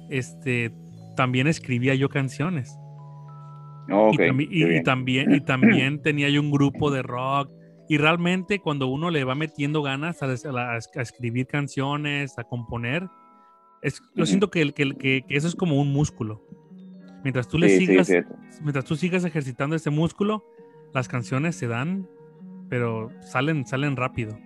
este, 0.10 0.72
también 1.16 1.48
escribía 1.48 1.96
yo 1.96 2.10
canciones. 2.10 2.78
Y, 3.88 4.84
también, 4.84 5.34
y 5.34 5.42
también 5.42 6.02
tenía 6.02 6.30
yo 6.30 6.42
un 6.42 6.52
grupo 6.52 6.92
de 6.92 7.02
rock. 7.02 7.52
Y 7.90 7.98
realmente 7.98 8.60
cuando 8.60 8.88
uno 8.88 9.10
le 9.10 9.24
va 9.24 9.36
metiendo 9.36 9.82
ganas 9.82 10.24
a, 10.24 10.28
a, 10.28 10.78
escribir 11.02 11.48
canciones, 11.48 12.38
a 12.38 12.44
componer, 12.44 13.08
es, 13.82 14.02
yo 14.16 14.26
siento 14.26 14.50
que, 14.50 14.72
que, 14.72 14.94
que, 14.94 15.26
eso 15.30 15.48
es 15.48 15.56
como 15.56 15.80
un 15.80 15.92
músculo. 15.92 16.42
Mientras 17.24 17.48
tú 17.48 17.58
le 17.58 17.70
sigas, 17.70 18.10
mientras 18.62 18.86
tú 18.86 18.96
sigas 18.96 19.26
ejercitando 19.26 19.76
ese 19.76 19.90
músculo, 19.90 20.46
las 20.94 21.08
canciones 21.08 21.56
se 21.56 21.68
dan, 21.68 22.08
pero 22.70 23.10
salen, 23.22 23.66
salen 23.66 23.96
rápido. 23.96 24.38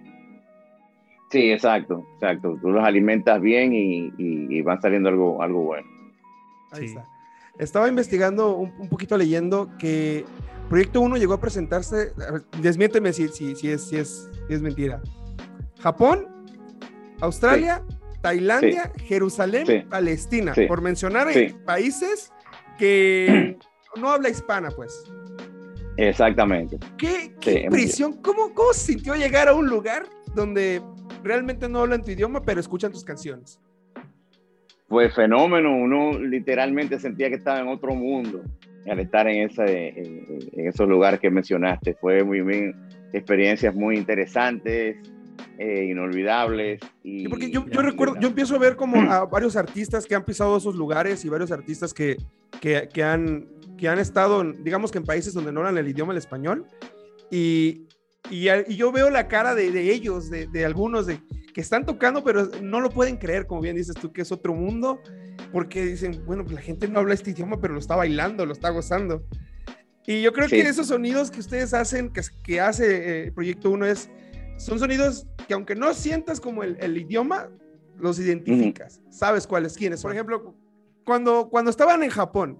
Sí, 1.29 1.51
exacto, 1.51 2.05
exacto. 2.15 2.57
Tú 2.61 2.69
los 2.69 2.83
alimentas 2.83 3.41
bien 3.41 3.73
y, 3.73 4.11
y, 4.17 4.61
van 4.61 4.81
saliendo 4.81 5.09
algo, 5.09 5.41
algo 5.41 5.63
bueno. 5.63 5.87
Ahí 6.71 6.85
está. 6.85 7.05
Estaba 7.59 7.87
investigando 7.87 8.55
un, 8.55 8.87
poquito 8.89 9.17
leyendo 9.17 9.69
que 9.79 10.25
Proyecto 10.69 11.01
1 11.01 11.17
llegó 11.17 11.33
a 11.33 11.39
presentarse, 11.39 12.13
desmiénteme 12.61 13.13
si, 13.13 13.27
si, 13.29 13.55
si, 13.55 13.69
es, 13.69 13.83
si, 13.87 13.97
es, 13.97 14.29
es 14.49 14.61
mentira. 14.61 15.01
Japón, 15.79 16.27
Australia, 17.21 17.83
Tailandia, 18.21 18.91
Jerusalén, 19.05 19.87
Palestina, 19.89 20.53
por 20.67 20.81
mencionar 20.81 21.27
países 21.65 22.31
que 22.77 23.57
no 23.95 24.09
habla 24.09 24.29
hispana, 24.29 24.69
pues. 24.69 25.03
Exactamente. 25.97 26.77
¿Qué, 26.97 27.33
qué 27.39 27.61
impresión? 27.61 28.13
¿Cómo, 28.21 28.53
¿Cómo 28.53 28.71
sintió 28.73 29.15
llegar 29.15 29.47
a 29.47 29.53
un 29.53 29.67
lugar 29.67 30.05
donde 30.35 30.81
realmente 31.23 31.67
no 31.67 31.79
hablan 31.79 32.03
tu 32.03 32.11
idioma, 32.11 32.41
pero 32.41 32.59
escuchan 32.59 32.91
tus 32.91 33.03
canciones? 33.03 33.59
Pues 34.87 35.13
fenómeno, 35.13 35.75
uno 35.75 36.17
literalmente 36.17 36.99
sentía 36.99 37.29
que 37.29 37.35
estaba 37.35 37.59
en 37.59 37.67
otro 37.67 37.93
mundo 37.93 38.41
al 38.89 38.99
estar 38.99 39.27
en, 39.27 39.49
ese, 39.49 39.89
en, 39.89 40.67
esos 40.67 40.87
lugares 40.87 41.19
que 41.19 41.29
mencionaste. 41.29 41.95
Fue 41.95 42.23
muy 42.23 42.41
bien, 42.41 42.73
experiencias 43.11 43.75
muy 43.75 43.97
interesantes, 43.97 44.95
eh, 45.57 45.87
inolvidables. 45.89 46.79
Y, 47.03 47.27
porque 47.27 47.51
yo, 47.51 47.65
yo 47.67 47.81
recuerdo, 47.81 48.15
yo 48.19 48.29
empiezo 48.29 48.55
a 48.55 48.59
ver 48.59 48.77
como 48.77 49.11
a 49.11 49.25
varios 49.31 49.57
artistas 49.57 50.05
que 50.05 50.15
han 50.15 50.23
pisado 50.23 50.55
esos 50.55 50.75
lugares 50.75 51.25
y 51.25 51.29
varios 51.29 51.51
artistas 51.51 51.93
que, 51.93 52.15
que, 52.61 52.87
que 52.93 53.03
han, 53.03 53.45
que 53.77 53.89
han 53.89 53.99
estado, 53.99 54.41
digamos 54.53 54.91
que 54.91 54.99
en 54.99 55.03
países 55.03 55.33
donde 55.33 55.51
no 55.51 55.59
hablan 55.59 55.77
el 55.77 55.89
idioma 55.89 56.13
el 56.13 56.17
español. 56.17 56.65
Y, 57.29 57.86
y, 58.29 58.49
y 58.49 58.75
yo 58.75 58.91
veo 58.91 59.09
la 59.09 59.27
cara 59.27 59.55
de, 59.55 59.71
de 59.71 59.91
ellos, 59.91 60.29
de, 60.29 60.47
de, 60.47 60.65
algunos, 60.65 61.05
de 61.07 61.19
que 61.53 61.61
están 61.61 61.85
tocando, 61.85 62.23
pero 62.23 62.45
no 62.61 62.81
lo 62.81 62.89
pueden 62.89 63.17
creer, 63.17 63.47
como 63.47 63.61
bien 63.61 63.75
dices 63.75 63.95
tú, 63.95 64.11
que 64.11 64.21
es 64.21 64.31
otro 64.31 64.53
mundo, 64.53 64.99
porque 65.51 65.85
dicen, 65.85 66.23
bueno, 66.25 66.43
pues 66.43 66.55
la 66.55 66.61
gente 66.61 66.87
no 66.87 66.99
habla 66.99 67.13
este 67.13 67.31
idioma, 67.31 67.59
pero 67.59 67.73
lo 67.73 67.79
está 67.79 67.95
bailando, 67.95 68.45
lo 68.45 68.53
está 68.53 68.69
gozando. 68.69 69.23
Y 70.05 70.21
yo 70.21 70.31
creo 70.31 70.47
que 70.47 70.61
esos 70.61 70.87
sonidos 70.87 71.31
que 71.31 71.39
ustedes 71.39 71.73
hacen, 71.73 72.11
que, 72.11 72.21
que 72.43 72.61
hace 72.61 73.27
eh, 73.27 73.31
Proyecto 73.31 73.71
1 73.71 73.85
es 73.87 74.09
son 74.57 74.79
sonidos 74.79 75.27
que 75.47 75.53
aunque 75.53 75.75
no 75.75 75.93
sientas 75.93 76.39
como 76.41 76.63
el, 76.63 76.77
el 76.79 76.97
idioma, 76.97 77.49
los 77.97 78.19
identificas, 78.19 79.01
sabes 79.09 79.47
cuáles 79.47 79.75
quiénes. 79.75 80.01
Por 80.01 80.11
ejemplo, 80.11 80.55
cuando, 81.05 81.49
cuando 81.49 81.71
estaban 81.71 82.03
en 82.03 82.09
Japón 82.09 82.59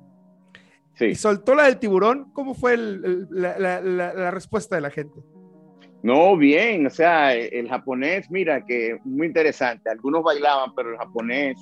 y 1.00 1.15
soltó 1.15 1.53
la 1.53 1.65
del 1.65 1.77
tiburón, 1.77 2.31
¿cómo 2.33 2.55
fue 2.55 2.74
el, 2.74 3.27
la, 3.29 3.59
la, 3.59 3.81
la, 3.81 4.31
respuesta 4.31 4.75
de 4.75 4.81
la 4.81 4.89
gente? 4.89 5.21
No, 6.07 6.37
bien, 6.37 6.87
o 6.87 6.89
sea, 6.89 7.35
el 7.35 7.67
japonés, 7.67 8.31
mira, 8.31 8.63
que 8.63 8.97
muy 9.03 9.27
interesante. 9.27 9.89
Algunos 9.89 10.23
bailaban, 10.23 10.73
pero 10.73 10.91
el 10.91 10.97
japonés 10.97 11.57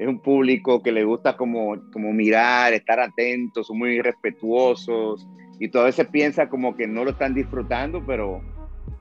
es 0.00 0.08
un 0.08 0.18
público 0.18 0.82
que 0.82 0.90
le 0.90 1.04
gusta 1.04 1.36
como, 1.36 1.76
como 1.92 2.12
mirar, 2.12 2.72
estar 2.72 2.98
atentos, 2.98 3.68
son 3.68 3.78
muy 3.78 4.02
respetuosos 4.02 5.28
y 5.60 5.68
todo 5.68 5.84
veces 5.84 6.08
piensa 6.08 6.48
como 6.48 6.76
que 6.76 6.88
no 6.88 7.04
lo 7.04 7.12
están 7.12 7.34
disfrutando, 7.34 8.04
pero 8.04 8.42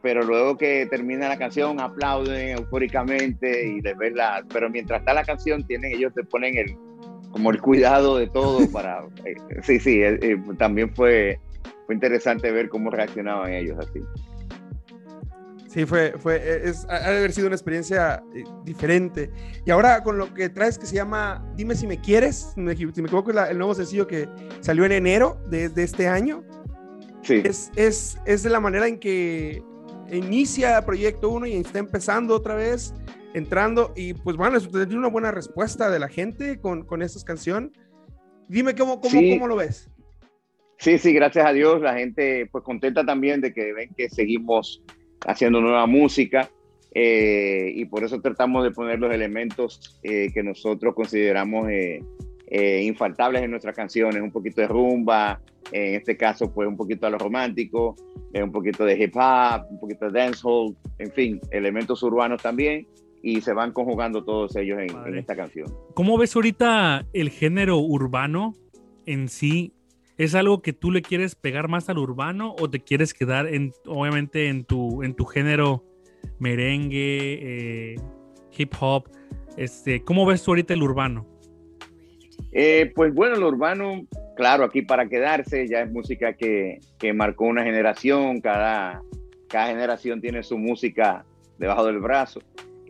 pero 0.03 0.21
luego 0.21 0.59
que 0.59 0.85
termina 0.85 1.27
la 1.27 1.39
canción 1.39 1.79
aplauden 1.79 2.59
eufóricamente 2.59 3.67
y 3.67 3.81
les 3.81 3.97
ven 3.97 4.15
la, 4.15 4.45
pero 4.53 4.69
mientras 4.69 4.99
está 4.99 5.15
la 5.15 5.23
canción 5.23 5.65
tienen 5.65 5.91
ellos 5.91 6.13
te 6.13 6.23
ponen 6.23 6.55
el 6.55 6.77
como 7.31 7.49
el 7.49 7.59
cuidado 7.59 8.17
de 8.17 8.27
todo 8.27 8.69
para 8.71 8.99
eh, 9.25 9.33
sí 9.63 9.79
sí 9.79 10.03
eh, 10.03 10.19
eh, 10.21 10.37
también 10.59 10.93
fue 10.93 11.39
fue 11.87 11.95
interesante 11.95 12.51
ver 12.51 12.69
cómo 12.69 12.91
reaccionaban 12.91 13.53
ellos 13.53 13.79
así 13.79 13.99
sí 15.73 15.85
fue 15.85 16.13
fue 16.17 16.61
es 16.67 16.85
ha 16.89 17.11
de 17.11 17.17
haber 17.17 17.33
sido 17.33 17.47
una 17.47 17.55
experiencia 17.55 18.23
diferente 18.63 19.31
y 19.65 19.71
ahora 19.71 20.03
con 20.03 20.17
lo 20.17 20.33
que 20.33 20.49
traes 20.49 20.77
que 20.77 20.85
se 20.85 20.95
llama 20.95 21.43
dime 21.55 21.75
si 21.75 21.87
me 21.87 21.99
quieres 21.99 22.51
si 22.53 22.61
me, 22.61 22.73
equivoco 22.73 23.31
es 23.31 23.49
el 23.49 23.57
nuevo 23.57 23.73
sencillo 23.73 24.07
que 24.07 24.29
salió 24.61 24.85
en 24.85 24.91
enero 24.91 25.41
de, 25.49 25.69
de 25.69 25.83
este 25.83 26.07
año 26.07 26.43
Sí. 27.23 27.41
Es, 27.45 27.71
es, 27.75 28.17
es, 28.25 28.43
de 28.43 28.49
la 28.49 28.59
manera 28.59 28.87
en 28.87 28.99
que 28.99 29.63
inicia 30.11 30.85
Proyecto 30.85 31.29
1 31.29 31.47
y 31.47 31.53
está 31.53 31.79
empezando 31.79 32.35
otra 32.35 32.55
vez, 32.55 32.93
entrando, 33.33 33.93
y 33.95 34.13
pues 34.13 34.35
bueno, 34.35 34.59
tiene 34.59 34.97
una 34.97 35.07
buena 35.07 35.31
respuesta 35.31 35.89
de 35.89 35.99
la 35.99 36.09
gente 36.09 36.59
con, 36.59 36.85
con 36.85 37.01
esta 37.01 37.23
canción. 37.25 37.71
Dime 38.49 38.75
cómo, 38.75 38.99
cómo, 38.99 39.21
cómo 39.29 39.47
lo 39.47 39.55
ves. 39.55 39.89
Sí, 40.77 40.97
sí, 40.97 41.13
gracias 41.13 41.45
a 41.45 41.53
Dios, 41.53 41.81
la 41.81 41.93
gente 41.93 42.49
pues 42.51 42.63
contenta 42.63 43.05
también 43.05 43.39
de 43.39 43.53
que 43.53 43.71
ven 43.71 43.89
que 43.95 44.09
seguimos 44.09 44.83
haciendo 45.25 45.61
nueva 45.61 45.85
música 45.87 46.49
eh, 46.95 47.71
y 47.75 47.85
por 47.85 48.03
eso 48.03 48.21
tratamos 48.21 48.63
de 48.63 48.71
poner 48.71 48.99
los 48.99 49.13
elementos 49.13 49.99
eh, 50.03 50.29
que 50.33 50.43
nosotros 50.43 50.93
consideramos 50.93 51.67
eh, 51.69 52.03
infaltables 52.83 53.41
en 53.41 53.49
nuestras 53.49 53.75
canciones, 53.75 54.21
un 54.21 54.31
poquito 54.31 54.61
de 54.61 54.67
rumba, 54.67 55.41
en 55.71 55.95
este 55.95 56.15
caso 56.15 56.53
pues 56.53 56.67
un 56.67 56.77
poquito 56.77 57.07
a 57.07 57.09
lo 57.09 57.17
romántico, 57.17 57.95
un 58.33 58.51
poquito 58.51 58.85
de 58.85 59.01
hip 59.01 59.15
hop, 59.15 59.65
un 59.71 59.79
poquito 59.79 60.09
de 60.09 60.19
dancehall, 60.19 60.75
en 60.99 61.11
fin, 61.11 61.41
elementos 61.49 62.03
urbanos 62.03 62.43
también, 62.43 62.87
y 63.23 63.41
se 63.41 63.53
van 63.53 63.71
conjugando 63.71 64.23
todos 64.23 64.55
ellos 64.55 64.77
en, 64.79 65.17
esta 65.17 65.35
canción. 65.35 65.73
¿Cómo 65.95 66.17
ves 66.17 66.35
ahorita 66.35 67.07
el 67.13 67.31
género 67.31 67.79
urbano 67.79 68.53
en 69.07 69.29
sí? 69.29 69.73
¿Es 70.17 70.35
algo 70.35 70.61
que 70.61 70.73
tú 70.73 70.91
le 70.91 71.01
quieres 71.01 71.35
pegar 71.35 71.67
más 71.67 71.89
al 71.89 71.97
urbano 71.97 72.55
o 72.59 72.69
te 72.69 72.79
quieres 72.79 73.13
quedar 73.13 73.47
en, 73.47 73.71
obviamente 73.85 74.47
en 74.47 74.63
tu, 74.63 75.03
en 75.03 75.15
tu 75.15 75.25
género 75.25 75.83
merengue, 76.39 77.39
eh, 77.93 77.95
hip 78.55 78.73
hop? 78.79 79.09
Este, 79.57 80.03
¿Cómo 80.03 80.25
ves 80.25 80.43
tú 80.43 80.51
ahorita 80.51 80.73
el 80.73 80.83
urbano? 80.83 81.27
Eh, 82.51 82.91
pues 82.95 83.13
bueno, 83.13 83.35
el 83.35 83.43
urbano 83.43 84.05
claro, 84.35 84.63
aquí 84.63 84.81
para 84.81 85.07
quedarse, 85.07 85.67
ya 85.67 85.81
es 85.81 85.91
música 85.91 86.33
que, 86.33 86.79
que 86.97 87.13
marcó 87.13 87.45
una 87.45 87.63
generación, 87.63 88.41
cada, 88.41 89.01
cada 89.47 89.67
generación 89.67 90.21
tiene 90.21 90.43
su 90.43 90.57
música 90.57 91.25
debajo 91.57 91.85
del 91.85 91.99
brazo. 91.99 92.41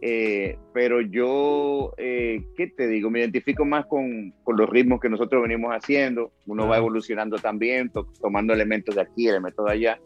Eh, 0.05 0.57
pero 0.73 0.99
yo, 0.99 1.93
eh, 1.95 2.43
¿qué 2.57 2.67
te 2.67 2.89
digo? 2.89 3.09
Me 3.09 3.19
identifico 3.19 3.63
más 3.63 3.85
con, 3.85 4.33
con, 4.43 4.57
los 4.57 4.69
ritmos 4.69 4.99
que 4.99 5.07
nosotros 5.07 5.41
venimos 5.41 5.71
haciendo. 5.71 6.33
Uno 6.45 6.67
va 6.67 6.75
evolucionando 6.75 7.37
también, 7.37 7.89
tomando 8.19 8.51
elementos 8.51 8.95
de 8.95 9.01
aquí, 9.01 9.29
elementos 9.29 9.65
de 9.65 9.71
allá. 9.71 9.99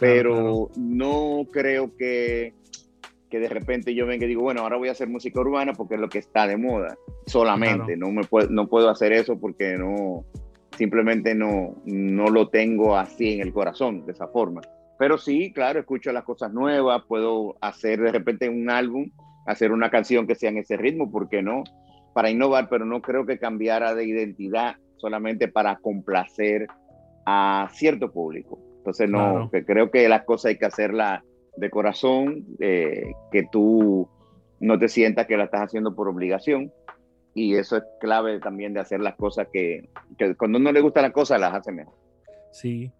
Pero 0.00 0.70
no 0.76 1.46
creo 1.52 1.96
que, 1.96 2.52
que 3.30 3.38
de 3.38 3.48
repente 3.48 3.94
yo 3.94 4.06
venga 4.06 4.24
y 4.24 4.30
digo, 4.30 4.42
bueno, 4.42 4.62
ahora 4.62 4.76
voy 4.76 4.88
a 4.88 4.90
hacer 4.90 5.08
música 5.08 5.38
urbana 5.38 5.72
porque 5.72 5.94
es 5.94 6.00
lo 6.00 6.08
que 6.08 6.18
está 6.18 6.48
de 6.48 6.56
moda. 6.56 6.98
Solamente, 7.26 7.96
no, 7.96 8.10
me 8.10 8.24
puedo, 8.24 8.48
no 8.50 8.66
puedo 8.66 8.90
hacer 8.90 9.12
eso 9.12 9.38
porque 9.38 9.76
no, 9.78 10.24
simplemente 10.76 11.32
no, 11.32 11.76
no 11.84 12.26
lo 12.26 12.48
tengo 12.48 12.96
así 12.96 13.34
en 13.34 13.42
el 13.42 13.52
corazón, 13.52 14.04
de 14.04 14.14
esa 14.14 14.26
forma. 14.26 14.62
pero 14.98 15.16
sí, 15.16 15.52
claro, 15.52 15.78
escucho 15.78 16.10
las 16.10 16.24
cosas 16.24 16.52
nuevas, 16.52 17.04
puedo 17.06 17.54
hacer 17.60 18.00
de 18.00 18.10
repente 18.10 18.48
un 18.48 18.68
álbum, 18.68 19.10
hacer 19.46 19.72
una 19.72 19.90
canción 19.90 20.26
que 20.26 20.34
sea 20.34 20.50
en 20.50 20.58
ese 20.58 20.76
ritmo, 20.76 21.10
¿por 21.10 21.28
qué 21.28 21.42
no? 21.42 21.64
Para 22.12 22.30
innovar, 22.30 22.68
pero 22.68 22.84
no 22.84 23.02
creo 23.02 23.26
que 23.26 23.38
cambiara 23.38 23.94
de 23.94 24.04
identidad 24.04 24.76
solamente 24.96 25.48
para 25.48 25.76
complacer 25.76 26.66
a 27.26 27.68
cierto 27.72 28.12
público. 28.12 28.58
Entonces, 28.78 29.08
no, 29.08 29.50
que 29.50 29.64
creo 29.64 29.90
que 29.90 30.08
las 30.08 30.24
cosas 30.24 30.50
hay 30.50 30.58
que 30.58 30.66
hacerlas 30.66 31.22
de 31.56 31.70
corazón, 31.70 32.44
eh, 32.60 33.12
que 33.32 33.44
tú 33.50 34.08
no 34.60 34.78
te 34.78 34.88
sientas 34.88 35.26
que 35.26 35.36
la 35.36 35.44
estás 35.44 35.62
haciendo 35.62 35.94
por 35.94 36.08
obligación. 36.08 36.72
Y 37.34 37.56
eso 37.56 37.76
es 37.76 37.82
clave 38.00 38.38
también 38.40 38.74
de 38.74 38.80
hacer 38.80 39.00
las 39.00 39.16
cosas 39.16 39.48
que, 39.52 39.88
que 40.18 40.36
cuando 40.36 40.58
no 40.58 40.70
le 40.70 40.80
gusta 40.80 41.02
la 41.02 41.12
cosa, 41.12 41.36
las 41.38 41.54
hace 41.54 41.72
mejor. 41.72 41.94
Sí. 42.52 42.92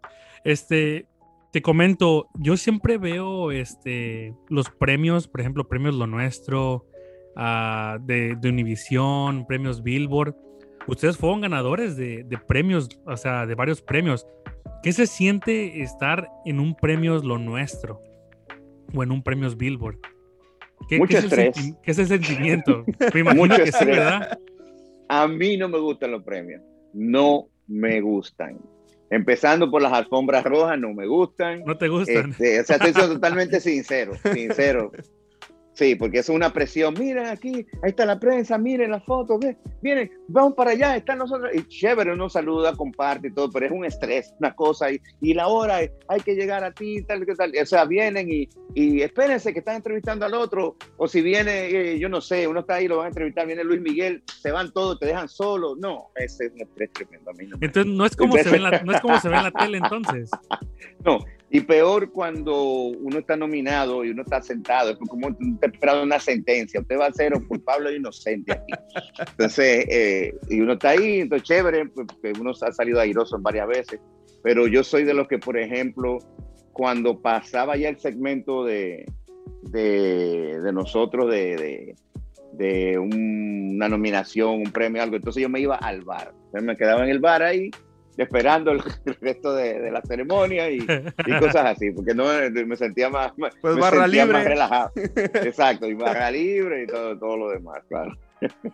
Este, 0.43 1.07
te 1.55 1.63
comento, 1.63 2.29
yo 2.35 2.57
siempre 2.57 2.99
veo 2.99 3.53
este, 3.53 4.35
los 4.49 4.71
premios, 4.71 5.29
por 5.29 5.41
ejemplo, 5.41 5.69
premios 5.69 5.95
Lo 5.95 6.09
Nuestro, 6.09 6.85
uh, 7.37 8.05
de, 8.05 8.35
de 8.41 8.49
Univision, 8.49 9.47
premios 9.47 9.81
Billboard. 9.81 10.35
Ustedes 10.89 11.17
fueron 11.17 11.43
ganadores 11.43 11.97
de, 11.97 12.25
de, 12.25 12.39
premios, 12.39 12.89
o 13.07 13.17
sea, 13.17 13.47
de 13.47 13.55
varios 13.55 13.81
premios. 13.81 14.27
¿Qué 14.83 14.93
se 14.93 15.07
siente 15.07 15.81
estar 15.81 16.29
en 16.45 16.59
un 16.59 16.75
premios 16.75 17.23
Lo 17.25 17.39
Nuestro 17.39 18.03
o 18.93 19.05
en 19.05 19.13
un 19.13 19.23
premios 19.23 19.57
Billboard? 19.57 20.01
¿Qué, 20.89 20.99
Mucho 20.99 21.21
¿qué 21.21 21.25
estrés. 21.25 21.57
Es 21.57 21.77
¿Qué 21.85 21.91
es 21.93 21.99
el 22.01 22.07
sentimiento? 22.09 22.85
Me 23.15 23.21
imagino 23.21 23.43
Mucho 23.45 23.63
que 23.63 23.69
estrés. 23.69 23.95
sí, 23.95 24.01
¿verdad? 24.01 24.41
A 25.09 25.29
mí 25.29 25.57
no 25.57 25.69
me 25.69 25.79
gustan 25.79 26.11
los 26.11 26.25
premios. 26.25 26.63
No 26.93 27.47
me 27.69 28.01
gustan. 28.01 28.59
Empezando 29.11 29.71
por 29.71 29.83
las 29.83 29.93
alfombras 29.93 30.45
rojas, 30.45 30.79
no 30.79 30.93
me 30.93 31.07
gustan. 31.07 31.63
No 31.65 31.77
te 31.77 31.89
gustan. 31.89 32.31
Este, 32.31 32.61
o 32.61 32.65
sea, 32.65 32.77
estoy 32.77 32.93
siendo 32.93 33.15
totalmente 33.15 33.61
sincero, 33.61 34.13
sincero. 34.33 34.91
Sí, 35.75 35.97
porque 35.97 36.21
es 36.21 36.29
una 36.29 36.53
presión. 36.53 36.95
Miren 36.97 37.27
aquí, 37.27 37.67
ahí 37.83 37.91
está 37.91 38.07
la 38.07 38.19
prensa, 38.19 38.57
miren 38.57 38.93
las 38.93 39.05
fotos, 39.05 39.41
ve, 39.41 39.57
miren, 39.83 40.11
vamos 40.29 40.55
para 40.55 40.71
allá, 40.71 40.97
están 40.97 41.19
nosotros. 41.19 41.51
Y 41.53 41.67
chévere, 41.67 42.13
uno 42.13 42.31
saluda, 42.31 42.77
comparte 42.77 43.29
y 43.29 43.33
todo, 43.33 43.51
pero 43.51 43.67
es 43.67 43.73
un 43.73 43.85
estrés, 43.85 44.33
una 44.39 44.55
cosa. 44.55 44.93
Y, 44.93 45.01
y 45.21 45.35
la 45.35 45.49
hora, 45.49 45.79
hay 45.79 46.21
que 46.25 46.37
llegar 46.37 46.63
a 46.63 46.73
ti, 46.73 47.03
tal, 47.03 47.27
que 47.27 47.35
tal. 47.35 47.53
O 47.61 47.67
sea, 47.67 47.85
vienen 47.87 48.31
y, 48.31 48.49
y 48.75 49.03
espérense 49.03 49.53
que 49.53 49.59
están 49.59 49.77
entrevistando 49.77 50.25
al 50.25 50.35
otro. 50.35 50.77
O 50.97 51.09
si 51.09 51.23
viene, 51.23 51.67
eh, 51.67 51.99
yo 51.99 52.09
no 52.09 52.21
sé, 52.21 52.47
uno 52.47 52.61
está 52.61 52.75
ahí, 52.75 52.87
lo 52.87 52.99
van 52.99 53.07
a 53.07 53.09
entrevistar, 53.09 53.45
viene 53.45 53.65
Luis 53.65 53.81
Miguel, 53.81 54.23
se 54.41 54.53
van 54.53 54.73
todos, 54.73 55.01
te 55.01 55.07
dejan 55.07 55.29
solo. 55.29 55.75
No, 55.75 56.11
ese 56.15 56.47
es 56.47 56.53
un 56.53 56.61
estrés 56.61 56.93
tremendo. 56.93 57.33
A 57.33 57.35
mí 57.35 57.47
no 57.49 57.57
entonces, 57.61 57.93
no 57.93 58.07
es, 58.07 58.15
como 58.17 58.37
se 58.37 58.49
ve 58.49 58.57
en 58.59 58.63
la, 58.63 58.83
no 58.83 58.93
es 58.93 59.01
como 59.01 59.21
se 59.21 59.29
ve 59.29 59.37
en 59.37 59.43
la 59.43 59.51
tele, 59.51 59.79
entonces. 59.83 60.31
No, 61.05 61.19
y 61.55 61.61
peor 61.61 62.11
cuando 62.11 62.53
uno 62.63 63.21
está 63.21 63.37
nominado 63.37 64.05
y 64.05 64.11
uno 64.11 64.23
está 64.23 64.43
sentado, 64.43 64.91
es 64.91 64.97
como 64.97 65.29
esperando 65.63 66.03
una 66.03 66.19
sentencia, 66.19 66.81
usted 66.81 66.99
va 66.99 67.07
a 67.07 67.13
ser 67.13 67.33
culpable 67.47 67.91
o 67.91 67.93
inocente 67.93 68.55
aquí. 68.55 68.73
Entonces, 69.21 69.87
eh, 69.89 70.35
y 70.51 70.61
uno 70.61 70.73
está 70.73 70.89
ahí, 70.91 71.21
entonces 71.21 71.47
chévere, 71.47 71.87
porque 71.87 72.33
uno 72.41 72.51
ha 72.61 72.73
salido 72.73 72.99
airoso 72.99 73.39
varias 73.39 73.69
veces, 73.69 74.01
pero 74.43 74.67
yo 74.67 74.83
soy 74.83 75.05
de 75.05 75.15
los 75.15 75.29
que, 75.29 75.39
por 75.39 75.57
ejemplo, 75.57 76.19
cuando 76.73 77.23
pasaba 77.23 77.77
ya 77.77 77.89
el 77.89 78.01
segmento 78.01 78.65
de, 78.65 79.07
de, 79.71 80.61
de 80.61 80.73
nosotros, 80.73 81.31
de, 81.31 81.55
de, 81.55 81.95
de 82.55 82.99
un, 82.99 83.77
una 83.77 83.89
nominación, 83.89 84.55
un 84.55 84.73
premio, 84.73 85.05
algo, 85.05 85.15
entonces 85.15 85.41
yo 85.41 85.49
me 85.49 85.61
iba 85.61 85.77
al 85.77 86.03
bar, 86.03 86.33
entonces 86.47 86.65
me 86.65 86.77
quedaba 86.77 87.05
en 87.05 87.11
el 87.11 87.21
bar 87.21 87.45
ahí 87.45 87.71
esperando 88.17 88.71
el, 88.73 88.83
resto 89.21 89.55
de, 89.55 89.81
de 89.81 89.91
la 89.91 90.03
ceremonia 90.03 90.71
y, 90.71 90.79
y, 90.79 91.39
cosas 91.39 91.67
así, 91.67 91.91
porque 91.91 92.15
no 92.15 92.25
me 92.67 92.77
sentía 92.77 93.11
más, 93.11 93.33
pues 93.37 93.75
me 93.75 93.81
barra 93.81 94.03
sentía 94.03 94.25
libre. 94.25 94.39
más 94.39 94.47
relajado. 94.47 94.93
Exacto, 95.17 95.87
y 95.89 95.95
barra 95.95 96.31
libre 96.31 96.85
y 96.85 96.87
todo, 96.87 97.19
todo 97.19 97.37
lo 97.37 97.49
demás, 97.51 97.83
claro. 97.89 98.17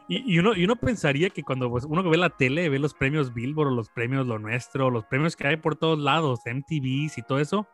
Y, 0.09 0.35
y, 0.35 0.39
uno, 0.39 0.55
y 0.57 0.65
uno 0.65 0.77
pensaría 0.77 1.31
que 1.31 1.43
cuando 1.43 1.71
pues, 1.71 1.85
uno 1.85 2.03
ve 2.09 2.17
la 2.17 2.31
tele, 2.31 2.69
ve 2.69 2.79
los 2.79 2.95
premios 2.95 3.33
Billboard 3.33 3.73
los 3.73 3.89
premios 3.89 4.27
Lo 4.27 4.39
Nuestro, 4.39 4.91
los 4.91 5.05
premios 5.05 5.37
que 5.37 5.47
hay 5.47 5.57
por 5.57 5.77
todos 5.77 5.99
lados, 5.99 6.41
MTVs 6.45 7.19
y 7.19 7.23
todo 7.23 7.39
eso, 7.39 7.69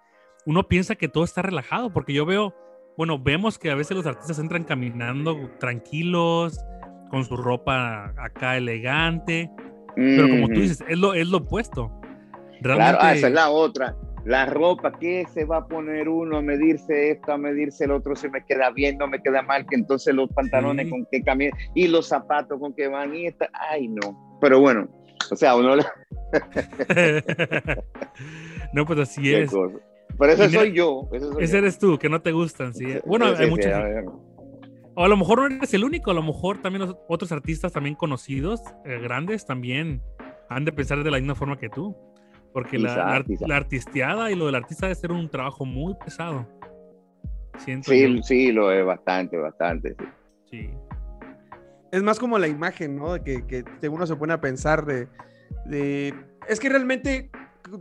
uno 0.45 0.69
piensa 0.69 0.95
que 0.95 1.09
todo 1.09 1.25
está 1.25 1.43
relajado, 1.43 1.93
porque 1.93 2.13
yo 2.13 2.27
veo, 2.27 2.55
bueno, 2.97 3.19
vemos 3.19 3.59
que 3.59 3.71
a 3.71 3.75
veces 3.75 3.97
los 3.97 4.07
artistas 4.07 4.39
entran 4.39 4.65
caminando 4.65 5.51
tranquilos, 5.59 6.59
con 7.11 7.25
su 7.25 7.37
ropa 7.37 8.13
acá 8.19 8.57
elegante, 8.57 9.51
pero 9.97 10.29
como 10.29 10.49
tú 10.49 10.61
dices, 10.61 10.85
es 10.89 10.99
lo, 10.99 11.15
es 11.15 11.27
lo 11.29 11.39
opuesto. 11.39 11.91
Realmente... 12.61 12.93
Claro, 12.93 12.99
ah, 13.01 13.15
esa 13.15 13.27
es 13.29 13.33
la 13.33 13.51
otra. 13.51 13.97
La 14.25 14.45
ropa, 14.45 14.93
¿qué 14.99 15.25
se 15.33 15.45
va 15.45 15.59
a 15.59 15.67
poner 15.67 16.09
uno 16.09 16.39
a 16.39 16.43
medirse 16.43 17.13
esto, 17.13 17.33
a 17.33 17.39
medirse 17.39 17.85
el 17.85 17.93
otro? 17.93 18.17
Se 18.17 18.29
me 18.29 18.45
queda 18.45 18.71
bien, 18.71 18.99
no 18.99 19.07
me 19.07 19.23
queda 19.23 19.43
mal, 19.43 19.67
que 19.67 19.77
entonces 19.77 20.15
los 20.15 20.29
pantalones 20.31 20.87
sí. 20.87 20.91
con 20.91 21.07
qué 21.11 21.23
caminan 21.23 21.57
y 21.75 21.87
los 21.89 22.09
zapatos 22.09 22.59
con 22.59 22.75
qué 22.75 22.89
van 22.89 23.15
y 23.15 23.27
esta, 23.27 23.49
ay 23.71 23.89
no. 23.89 24.39
Pero 24.41 24.61
bueno, 24.61 24.89
o 25.31 25.37
sea, 25.37 25.55
uno... 25.57 25.77
no, 28.73 28.85
pues 28.85 28.99
así 28.99 29.33
es. 29.33 29.51
Cosa. 29.51 29.77
Pero 30.19 30.33
ese 30.33 30.51
soy 30.51 30.73
yo. 30.73 31.09
Ese, 31.13 31.27
soy 31.27 31.45
ese 31.45 31.53
yo. 31.53 31.59
eres 31.59 31.79
tú, 31.79 31.99
que 31.99 32.09
no 32.09 32.21
te 32.21 32.33
gustan, 32.33 32.75
sí. 32.75 32.85
Bueno, 33.05 33.35
sí, 33.37 33.45
hay 33.45 33.51
muchos... 33.51 33.73
O 34.97 35.05
a 35.05 35.09
lo 35.09 35.17
mejor 35.19 35.39
no 35.51 35.57
eres 35.57 35.75
el 35.75 35.85
único, 35.85 36.11
a 36.11 36.15
lo 36.15 36.23
mejor 36.23 36.63
también 36.63 36.87
los 36.87 36.97
otros 37.07 37.31
artistas 37.31 37.71
también 37.71 37.95
conocidos, 37.95 38.63
eh, 38.87 38.99
grandes, 38.99 39.45
también 39.45 40.03
han 40.49 40.65
de 40.65 40.73
pensar 40.73 41.05
de 41.05 41.11
la 41.11 41.19
misma 41.19 41.35
forma 41.35 41.59
que 41.59 41.69
tú. 41.69 41.95
Porque 42.55 42.79
quizá, 42.79 42.97
la, 42.97 43.19
la, 43.19 43.47
la, 43.47 43.57
artisteada 43.57 44.31
y 44.31 44.35
lo 44.35 44.47
del 44.47 44.55
artista 44.55 44.87
debe 44.87 44.95
ser 44.95 45.13
un 45.13 45.29
trabajo 45.29 45.67
muy 45.67 45.95
pesado. 46.03 46.49
Siento 47.59 47.91
sí, 47.91 48.17
yo. 48.17 48.23
sí, 48.23 48.53
lo 48.53 48.73
es 48.73 48.87
bastante, 48.87 49.37
bastante. 49.37 49.95
Sí. 50.51 50.63
sí. 50.63 50.71
Es 51.93 52.03
más 52.03 52.19
como 52.19 52.39
la 52.39 52.49
imagen, 52.49 52.97
¿no? 52.97 53.23
Que, 53.23 53.47
que 53.47 53.89
uno 53.91 54.07
se 54.07 54.17
pone 54.17 54.33
a 54.33 54.41
pensar 54.41 54.87
de, 54.87 55.09
de... 55.67 56.15
Es 56.49 56.59
que 56.59 56.71
realmente 56.71 57.31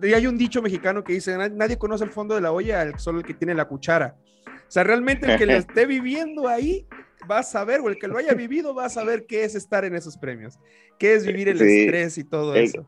hay 0.01 0.27
un 0.27 0.37
dicho 0.37 0.61
mexicano 0.61 1.03
que 1.05 1.13
dice, 1.13 1.37
nadie 1.49 1.77
conoce 1.77 2.03
el 2.03 2.09
fondo 2.09 2.35
de 2.35 2.41
la 2.41 2.51
olla, 2.51 2.97
solo 2.97 3.19
el 3.19 3.25
que 3.25 3.33
tiene 3.33 3.53
la 3.53 3.65
cuchara. 3.65 4.17
O 4.45 4.71
sea, 4.71 4.83
realmente 4.83 5.31
el 5.31 5.37
que 5.37 5.45
lo 5.45 5.53
esté 5.53 5.85
viviendo 5.85 6.49
ahí 6.49 6.85
va 7.29 7.39
a 7.39 7.43
saber, 7.43 7.81
o 7.81 7.89
el 7.89 7.97
que 7.97 8.07
lo 8.07 8.17
haya 8.17 8.33
vivido 8.33 8.73
va 8.73 8.85
a 8.85 8.89
saber 8.89 9.25
qué 9.27 9.43
es 9.43 9.55
estar 9.55 9.85
en 9.85 9.95
esos 9.95 10.17
premios, 10.17 10.59
qué 10.99 11.13
es 11.13 11.25
vivir 11.25 11.49
el 11.49 11.59
sí, 11.59 11.81
estrés 11.81 12.17
y 12.17 12.23
todo 12.23 12.55
el, 12.55 12.65
eso. 12.65 12.87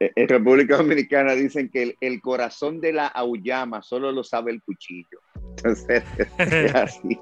En 0.00 0.28
República 0.28 0.76
Dominicana 0.76 1.32
dicen 1.34 1.68
que 1.68 1.82
el, 1.82 1.96
el, 2.00 2.20
corazón 2.20 2.80
de 2.80 2.92
la 2.92 3.06
auyama 3.06 3.82
solo 3.82 4.10
lo 4.10 4.24
sabe 4.24 4.50
el 4.50 4.60
cuchillo. 4.62 5.20
Entonces, 5.56 6.02
es 6.38 6.74
así. 6.74 7.20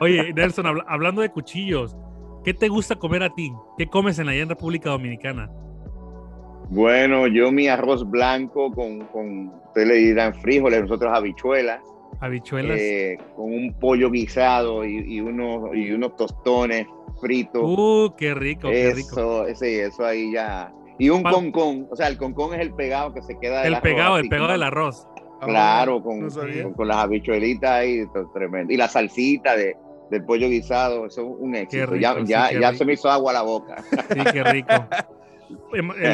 Oye, 0.00 0.32
Nelson, 0.32 0.66
habl 0.66 0.82
hablando 0.88 1.22
de 1.22 1.30
cuchillos, 1.30 1.96
¿qué 2.44 2.54
te 2.54 2.68
gusta 2.68 2.96
comer 2.96 3.22
a 3.22 3.34
ti? 3.34 3.52
¿Qué 3.76 3.86
comes 3.86 4.18
en 4.18 4.28
allá 4.28 4.42
en 4.42 4.48
República 4.48 4.90
Dominicana? 4.90 5.48
Bueno, 6.70 7.26
yo 7.28 7.52
mi 7.52 7.68
arroz 7.68 8.08
blanco 8.08 8.72
con, 8.72 9.06
con 9.06 9.48
ustedes 9.66 9.88
le 9.88 9.94
dirán 9.94 10.34
frijoles, 10.40 10.82
nosotros 10.82 11.12
habichuelas 11.14 11.80
habichuelas. 12.20 12.78
Eh, 12.78 13.18
con 13.36 13.52
un 13.52 13.74
pollo 13.74 14.10
guisado 14.10 14.84
y, 14.84 15.16
y, 15.16 15.20
unos, 15.20 15.74
y 15.74 15.90
unos 15.92 16.16
tostones 16.16 16.86
fritos. 17.20 17.62
Uh, 17.62 18.14
qué 18.16 18.34
rico, 18.34 18.68
qué 18.68 18.92
rico. 18.94 19.44
Eso, 19.44 19.54
sí, 19.54 19.78
eso 19.78 20.04
ahí 20.04 20.32
ya. 20.32 20.72
Y 20.98 21.10
un 21.10 21.22
concón, 21.22 21.86
o 21.90 21.96
sea, 21.96 22.08
el 22.08 22.16
concón 22.16 22.54
es 22.54 22.60
el 22.60 22.74
pegado 22.74 23.12
que 23.14 23.22
se 23.22 23.38
queda 23.38 23.58
del 23.58 23.68
El 23.68 23.74
arroz, 23.74 23.82
pegado, 23.82 24.18
el 24.18 24.28
pegado 24.28 24.52
del 24.52 24.62
arroz. 24.62 25.06
Claro, 25.40 26.02
con, 26.02 26.20
no 26.20 26.28
con, 26.28 26.72
con, 26.74 26.88
las 26.88 26.96
habichuelitas 26.96 27.70
ahí, 27.70 28.04
tremendo. 28.34 28.72
Y 28.72 28.76
la 28.76 28.88
salsita 28.88 29.56
de, 29.56 29.76
del 30.10 30.24
pollo 30.24 30.48
guisado, 30.48 31.06
eso 31.06 31.20
es 31.20 31.28
un 31.38 31.54
éxito. 31.54 31.86
Rico, 31.86 32.00
ya, 32.00 32.14
sí, 32.14 32.26
ya, 32.26 32.60
ya 32.60 32.74
se 32.74 32.84
me 32.84 32.94
hizo 32.94 33.08
agua 33.08 33.30
a 33.30 33.34
la 33.34 33.42
boca. 33.42 33.76
Sí, 34.12 34.20
qué 34.32 34.42
rico. 34.42 34.72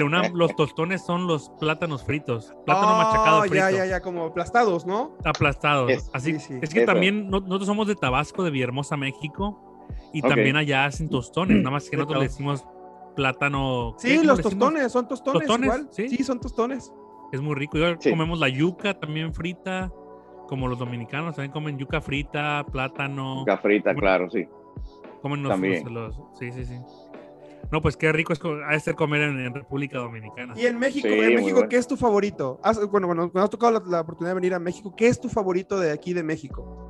UNAM, 0.05 0.35
los 0.35 0.55
tostones 0.57 1.05
son 1.05 1.27
los 1.27 1.51
plátanos 1.61 2.05
fritos. 2.05 2.53
Plátano 2.67 2.95
oh, 2.95 2.99
machacado 2.99 3.41
frito. 3.43 3.55
Ya, 3.55 3.71
ya, 3.71 3.87
ya, 3.87 4.01
como 4.01 4.25
aplastados, 4.25 4.87
¿no? 4.87 5.17
Aplastados. 5.25 5.91
Es, 5.91 6.11
Así 6.13 6.35
sí, 6.35 6.41
sí. 6.41 6.59
es 6.63 6.73
que 6.73 6.81
Eso. 6.81 6.93
también 6.93 7.29
nosotros 7.29 7.67
somos 7.67 7.87
de 7.87 7.95
Tabasco, 7.95 8.43
de 8.45 8.51
Villahermosa, 8.51 8.97
México, 8.97 9.87
y 10.13 10.21
okay. 10.21 10.31
también 10.31 10.57
allá 10.57 10.87
hacen 10.87 11.09
tostones, 11.09 11.59
nada 11.59 11.71
más 11.71 11.89
que 11.89 11.97
nosotros 11.97 12.23
le 12.23 12.29
decimos 12.29 12.67
plátano. 13.15 13.95
Sí, 13.99 14.23
los 14.23 14.41
tostones, 14.41 14.93
son 14.93 15.09
tostones, 15.09 15.47
tostones 15.47 15.67
igual. 15.67 15.89
¿sí? 15.91 16.09
¿sí? 16.09 16.25
son 16.25 16.41
tostones. 16.41 16.93
Es 17.33 17.41
muy 17.41 17.55
rico. 17.55 17.79
Igual 17.79 17.97
sí. 18.01 18.11
comemos 18.11 18.39
la 18.39 18.49
yuca 18.49 18.99
también 18.99 19.33
frita, 19.35 19.93
como 20.49 20.69
los 20.69 20.79
dominicanos 20.79 21.35
también 21.37 21.53
comen 21.53 21.79
yuca 21.79 22.01
frita, 22.01 22.65
plátano. 22.71 23.41
Yuca 23.41 23.59
frita, 23.59 23.95
claro, 23.95 24.31
sí. 24.31 24.47
Comen 25.23 25.43
los, 25.43 25.59
los, 25.59 25.91
los, 25.91 26.17
sí, 26.39 26.53
sí, 26.53 26.65
sí. 26.67 26.79
No, 27.71 27.81
pues 27.81 27.97
qué 27.97 28.13
rico 28.13 28.33
es 28.33 28.41
a 28.67 28.79
ser 28.81 28.95
comer 28.95 29.23
en, 29.23 29.39
en, 29.41 29.55
República 29.55 29.99
Dominicana. 29.99 30.55
Y 30.57 30.67
en 30.67 30.79
México, 30.79 31.09
sí, 31.09 31.15
en 31.15 31.35
México, 31.35 31.55
bueno. 31.55 31.69
¿qué 31.69 31.77
es 31.77 31.87
tu 31.87 31.97
favorito? 31.97 32.61
Has, 32.63 32.79
bueno, 32.91 33.07
bueno, 33.07 33.31
cuando 33.31 33.45
has 33.45 33.51
tocado 33.51 33.73
la, 33.73 33.83
la, 33.87 34.01
oportunidad 34.01 34.31
de 34.31 34.41
venir 34.41 34.55
a 34.55 34.59
México, 34.59 34.95
¿qué 34.97 35.09
es 35.09 35.21
tu 35.21 35.29
favorito 35.29 35.79
de 35.79 35.93
aquí 35.93 36.13
de 36.13 36.23
México? 36.23 36.85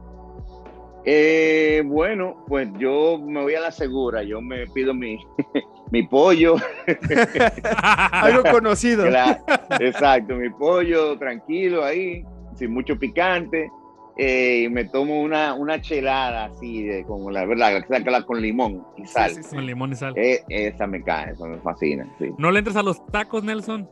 Eh, 1.07 1.83
bueno, 1.85 2.45
pues 2.49 2.69
yo 2.79 3.19
me 3.19 3.43
voy 3.43 3.55
a 3.55 3.61
la 3.61 3.71
segura, 3.71 4.23
yo 4.23 4.41
me 4.41 4.67
pido 4.69 4.95
mi, 4.95 5.19
mi 5.91 6.03
pollo. 6.03 6.57
Algo 8.13 8.43
conocido. 8.51 9.07
Claro, 9.07 9.45
exacto, 9.81 10.35
mi 10.37 10.49
pollo 10.49 11.19
tranquilo 11.19 11.85
ahí, 11.85 12.25
sin 12.57 12.73
mucho 12.73 12.99
picante. 12.99 13.71
Eh, 14.17 14.63
y 14.65 14.69
me 14.69 14.85
tomo 14.85 15.21
una, 15.21 15.55
una 15.55 15.81
chelada 15.81 16.47
así, 16.47 16.85
de, 16.85 17.05
como 17.05 17.31
la 17.31 17.45
verdad, 17.45 17.83
con 18.27 18.41
limón 18.41 18.85
y 18.97 19.07
sal. 19.07 19.31
Sí, 19.31 19.37
sí, 19.43 19.49
sí. 19.51 19.57
Con 19.57 19.67
limón 19.67 19.93
y 19.93 19.97
sal. 19.97 20.15
Eh, 20.17 20.41
esa 20.49 20.87
me 20.87 21.03
cae, 21.03 21.33
eso 21.33 21.47
me 21.47 21.59
fascina. 21.59 22.07
Sí. 22.19 22.31
¿No 22.39 22.51
le 22.51 22.61
entras 22.61 22.77
a 22.77 22.83
los 22.83 23.05
tacos, 23.07 23.43
Nelson? 23.43 23.89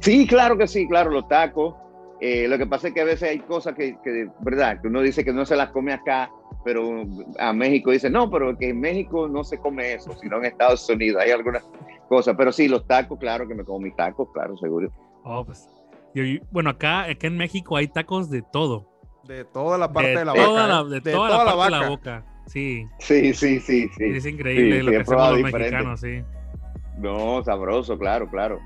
Sí, 0.00 0.26
claro 0.26 0.56
que 0.56 0.66
sí, 0.68 0.86
claro, 0.86 1.10
los 1.10 1.26
tacos. 1.28 1.74
Eh, 2.20 2.46
lo 2.48 2.56
que 2.56 2.66
pasa 2.66 2.88
es 2.88 2.94
que 2.94 3.00
a 3.00 3.04
veces 3.04 3.28
hay 3.30 3.40
cosas 3.40 3.74
que, 3.74 3.98
que, 4.02 4.28
verdad, 4.40 4.80
que 4.80 4.88
uno 4.88 5.02
dice 5.02 5.24
que 5.24 5.32
no 5.32 5.44
se 5.44 5.56
las 5.56 5.70
come 5.70 5.92
acá, 5.92 6.30
pero 6.64 7.04
a 7.38 7.52
México 7.52 7.90
dice, 7.90 8.08
no, 8.08 8.30
pero 8.30 8.56
que 8.56 8.68
en 8.70 8.80
México 8.80 9.28
no 9.28 9.44
se 9.44 9.58
come 9.58 9.94
eso, 9.94 10.12
sino 10.20 10.38
en 10.38 10.46
Estados 10.46 10.88
Unidos 10.88 11.20
hay 11.22 11.32
algunas 11.32 11.64
cosas. 12.08 12.34
Pero 12.38 12.52
sí, 12.52 12.68
los 12.68 12.86
tacos, 12.86 13.18
claro 13.18 13.46
que 13.48 13.54
me 13.54 13.64
como 13.64 13.80
mis 13.80 13.96
tacos, 13.96 14.28
claro, 14.32 14.56
seguro. 14.56 14.90
Oh, 15.24 15.44
pues. 15.44 15.68
yo- 16.14 16.22
bueno, 16.50 16.70
acá, 16.70 17.02
acá 17.02 17.26
en 17.26 17.36
México 17.36 17.76
hay 17.76 17.88
tacos 17.88 18.30
de 18.30 18.42
todo. 18.42 18.93
De 19.26 19.44
toda 19.44 19.78
la 19.78 19.92
parte 19.92 20.10
de, 20.10 20.16
de 20.18 20.24
la 20.24 20.32
toda 20.34 20.62
vaca. 20.66 20.82
la, 20.84 20.84
de 20.84 21.00
toda 21.00 21.28
la 21.30 21.36
parte 21.56 21.64
de 21.64 21.70
la 21.70 21.76
vaca. 21.78 21.88
boca. 21.88 22.24
Sí, 22.46 22.86
Sí, 22.98 23.32
sí, 23.32 23.58
sí, 23.60 23.88
sí. 23.96 24.04
es 24.04 24.26
increíble 24.26 24.76
Sí, 24.76 24.82
lo 24.82 24.90
sí, 24.90 24.96
que 24.96 25.02
hacemos 25.02 25.28
los 25.28 25.36
diferente. 25.38 25.58
mexicanos, 25.70 26.00
sí. 26.00 26.22
No, 26.98 27.42
sabroso, 27.42 27.98
claro, 27.98 28.28
claro. 28.28 28.60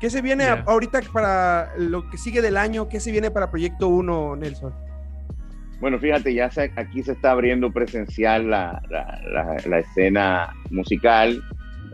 ¿Qué 0.00 0.10
se 0.10 0.20
viene 0.20 0.44
ahorita 0.44 1.00
para 1.12 1.72
lo 1.78 2.08
que 2.10 2.18
sigue 2.18 2.42
del 2.42 2.58
año? 2.58 2.88
¿Qué 2.88 3.00
se 3.00 3.10
viene 3.10 3.30
para 3.30 3.50
Proyecto 3.50 3.88
1, 3.88 4.36
Nelson? 4.36 4.74
Bueno, 5.80 5.98
fíjate, 5.98 6.34
ya 6.34 6.50
se- 6.50 6.72
aquí 6.76 7.02
se 7.02 7.12
está 7.12 7.30
abriendo 7.30 7.72
presencial 7.72 8.50
la, 8.50 8.82
la- 8.90 9.18
la- 9.32 9.56
la 9.66 9.78
escena 9.78 10.52
musical. 10.70 11.42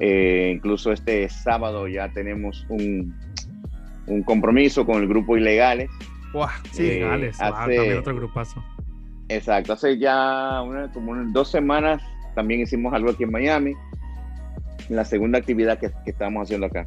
Eh, 0.00 0.52
incluso 0.56 0.90
este 0.92 1.28
sábado 1.28 1.86
ya 1.86 2.08
tenemos 2.12 2.66
un, 2.68 3.14
un 4.06 4.22
compromiso 4.24 4.84
con 4.84 5.00
el 5.02 5.08
grupo 5.08 5.36
Ilegales. 5.36 5.88
Buah, 6.32 6.50
sí. 6.72 6.88
Eh, 6.90 6.98
Gales, 7.00 7.38
wow, 7.38 7.46
hace- 7.48 7.76
también 7.76 7.98
otro 7.98 8.14
grupazo. 8.16 8.64
Exacto, 9.28 9.72
hace 9.74 9.98
ya 9.98 10.62
una- 10.62 10.90
como 10.92 11.12
unas 11.12 11.32
dos 11.32 11.50
semanas 11.50 12.02
también 12.34 12.60
hicimos 12.60 12.92
algo 12.94 13.10
aquí 13.10 13.24
en 13.24 13.30
Miami. 13.32 13.74
La 14.88 15.04
segunda 15.04 15.38
actividad 15.38 15.78
que, 15.78 15.88
que 16.04 16.10
estamos 16.10 16.42
haciendo 16.44 16.66
acá. 16.66 16.86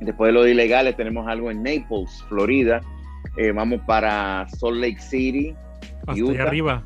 Después 0.00 0.28
de 0.28 0.32
lo 0.32 0.42
de 0.42 0.52
Ilegales 0.52 0.96
tenemos 0.96 1.26
algo 1.28 1.50
en 1.50 1.62
Naples, 1.62 2.22
Florida. 2.28 2.80
Eh, 3.36 3.52
vamos 3.52 3.80
para 3.86 4.46
Salt 4.48 4.76
Lake 4.76 5.00
City, 5.00 5.54
Hasta 6.06 6.12
allá 6.12 6.24
Utah. 6.24 6.42
arriba. 6.44 6.82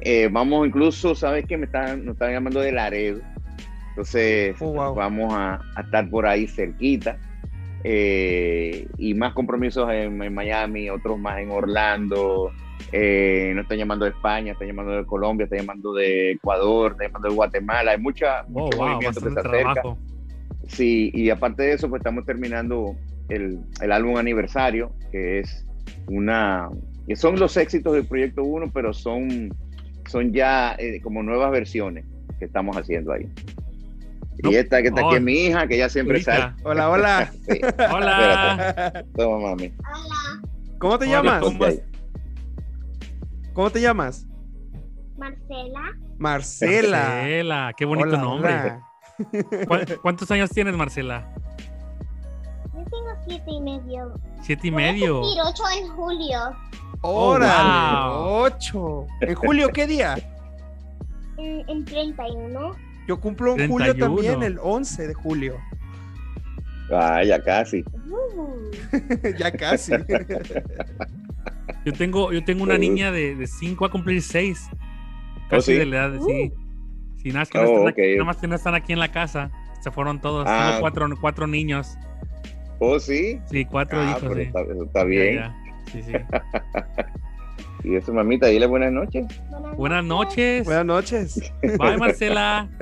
Eh, 0.00 0.28
vamos 0.30 0.66
incluso, 0.66 1.14
¿sabes 1.14 1.44
qué? 1.46 1.56
Me 1.56 1.66
están, 1.66 2.04
nos 2.04 2.12
están 2.14 2.32
llamando 2.32 2.60
de 2.60 2.70
Laredo. 2.72 3.20
Entonces, 3.90 4.54
Oh, 4.60 4.72
wow. 4.72 4.94
vamos 4.94 5.32
a, 5.34 5.60
a 5.74 5.80
estar 5.80 6.08
por 6.10 6.26
ahí 6.26 6.46
cerquita. 6.46 7.18
Eh, 7.84 8.86
y 8.98 9.14
más 9.14 9.32
compromisos 9.34 9.88
en, 9.90 10.22
en 10.22 10.34
Miami, 10.34 10.90
otros 10.90 11.18
más 11.18 11.38
en 11.38 11.50
Orlando. 11.50 12.50
Eh, 12.92 13.52
nos 13.54 13.64
están 13.64 13.78
llamando 13.78 14.04
de 14.04 14.12
España, 14.12 14.52
están 14.52 14.68
llamando 14.68 14.92
de 14.92 15.04
Colombia, 15.04 15.44
están 15.44 15.60
llamando 15.60 15.92
de 15.92 16.32
Ecuador, 16.32 16.92
están 16.92 17.08
llamando 17.08 17.28
de 17.28 17.34
Guatemala. 17.34 17.90
Hay 17.92 17.98
mucha, 17.98 18.42
Oh, 18.52 18.64
mucho 18.64 18.78
wow, 18.78 18.88
movimiento 18.88 19.20
que 19.20 19.30
se 19.30 19.40
acerca. 19.40 19.82
Sí, 20.66 21.10
y 21.14 21.30
aparte 21.30 21.62
de 21.62 21.72
eso, 21.72 21.88
pues 21.88 22.00
estamos 22.00 22.24
terminando 22.24 22.94
el, 23.28 23.58
el 23.80 23.92
álbum 23.92 24.16
aniversario, 24.16 24.92
que 25.10 25.40
es 25.40 25.66
una... 26.08 26.68
que 27.06 27.16
son 27.16 27.38
los 27.38 27.56
éxitos 27.56 27.94
del 27.94 28.06
Proyecto 28.06 28.42
1, 28.44 28.70
pero 28.72 28.92
son, 28.92 29.50
son 30.08 30.32
ya 30.32 30.74
eh, 30.78 31.00
como 31.02 31.22
nuevas 31.22 31.50
versiones 31.50 32.04
que 32.38 32.44
estamos 32.44 32.76
haciendo 32.76 33.12
ahí. 33.12 33.26
No, 34.42 34.50
Y 34.50 34.56
esta 34.56 34.80
que 34.82 34.88
está 34.88 35.00
aquí 35.00 35.14
oh, 35.14 35.16
es 35.16 35.22
mi 35.22 35.32
hija, 35.46 35.66
que 35.66 35.78
ya 35.78 35.88
siempre 35.88 36.22
sale. 36.22 36.54
Hola, 36.64 36.90
hola. 36.90 37.32
Sí, 37.48 37.60
Hola. 37.92 39.04
toma, 39.16 39.48
mami. 39.50 39.72
¿Cómo 40.78 40.98
te 40.98 41.06
Hola, 41.06 41.16
llamas? 41.16 41.40
¿cómo? 41.42 41.64
¿Cómo 43.52 43.70
te 43.70 43.80
llamas? 43.80 44.26
Marcela, 45.16 45.80
Marcela. 46.18 46.98
Marcela, 46.98 47.72
qué 47.76 47.84
bonito 47.84 48.08
Hola, 48.10 48.18
nombre. 48.18 48.54
hola. 48.54 48.88
¿Cu- 49.66 50.00
¿Cuántos 50.02 50.30
años 50.30 50.50
tienes, 50.50 50.76
Marcela? 50.76 51.28
yo 52.72 52.84
tengo 52.84 53.08
siete 53.26 53.50
y 53.50 53.60
medio. 53.60 54.14
Siete 54.42 54.68
y 54.68 54.70
Voy 54.70 54.84
a 54.84 54.92
medio. 54.92 55.20
cumplir 55.20 55.42
ocho 55.44 55.62
en 55.76 55.88
julio. 55.88 56.38
Órale, 57.00 58.08
wow. 58.08 58.42
ocho. 58.44 59.06
¿En 59.20 59.34
julio 59.34 59.68
qué 59.70 59.86
día? 59.88 60.14
En, 61.36 61.68
en 61.68 61.84
31. 61.84 62.76
Yo 63.08 63.18
cumplo 63.18 63.56
en 63.58 63.68
julio 63.70 63.94
31. 63.94 64.14
también, 64.14 64.42
el 64.42 64.58
11 64.62 65.08
de 65.08 65.14
julio. 65.14 65.56
Ah, 66.92 67.24
ya 67.24 67.42
casi. 67.42 67.82
Uh, 68.10 68.70
ya 69.38 69.50
casi. 69.50 69.92
Yo 71.84 71.92
tengo, 71.94 72.32
yo 72.32 72.44
tengo 72.44 72.64
una 72.64 72.76
niña 72.76 73.10
de, 73.12 73.34
de 73.34 73.46
cinco 73.46 73.84
a 73.86 73.90
cumplir 73.90 74.20
seis. 74.20 74.68
Casi 75.48 75.72
sí? 75.72 75.78
de 75.78 75.86
la 75.86 75.96
edad, 75.96 76.10
de- 76.12 76.20
sí. 76.20 76.52
Sí, 77.22 77.28
nada 77.28 77.40
más 77.40 77.48
que 77.50 77.58
no 77.58 77.64
Oh, 77.64 77.72
están 77.78 77.88
aquí, 77.88 78.12
nada 78.12 78.24
más 78.24 78.36
que 78.36 78.46
no 78.46 78.54
están 78.56 78.74
aquí 78.74 78.92
en 78.92 78.98
la 78.98 79.10
casa. 79.12 79.50
Se 79.80 79.90
fueron 79.90 80.20
todos. 80.20 80.44
Ah. 80.46 80.66
Tengo 80.68 80.80
cuatro, 80.80 81.08
cuatro 81.20 81.46
niños. 81.46 81.96
¿Oh, 82.78 82.98
sí? 82.98 83.40
Sí, 83.50 83.64
cuatro 83.64 84.00
Ah, 84.00 84.10
hijos. 84.10 84.22
pero 84.22 84.34
sí. 84.34 84.42
está, 84.84 85.00
Ya, 85.00 85.04
bien. 85.04 85.34
ya. 85.36 85.56
Sí, 85.92 86.02
sí. 86.02 86.12
Y 87.84 87.94
eso, 87.96 88.12
mamita, 88.12 88.46
dile 88.48 88.66
buenas 88.66 88.92
noches. 88.92 89.26
Buenas 89.76 90.04
noches. 90.04 90.64
Buenas 90.64 90.84
noches. 90.86 91.52
Bye, 91.62 91.96
Marcela. 91.96 92.68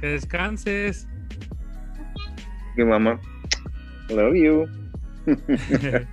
Que 0.00 0.06
descanses. 0.06 1.06
Mi 2.76 2.84
mamá. 2.84 3.20
Love 4.08 4.34
you. 4.34 4.66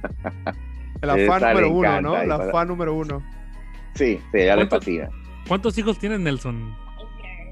La 1.01 1.13
fan 1.13 1.19
Esa 1.19 1.39
número 1.53 1.71
uno, 1.71 2.01
¿no? 2.01 2.23
La 2.23 2.37
para- 2.37 2.51
fan 2.51 2.67
número 2.67 2.93
uno. 2.95 3.23
Sí, 3.95 4.19
sí, 4.31 4.37
ella 4.37 4.55
le 4.55 4.67
¿Cuánto- 4.67 4.77
fascina. 4.79 5.09
¿Cuántos 5.47 5.77
hijos 5.77 5.97
tienes, 5.99 6.19
Nelson? 6.19 6.75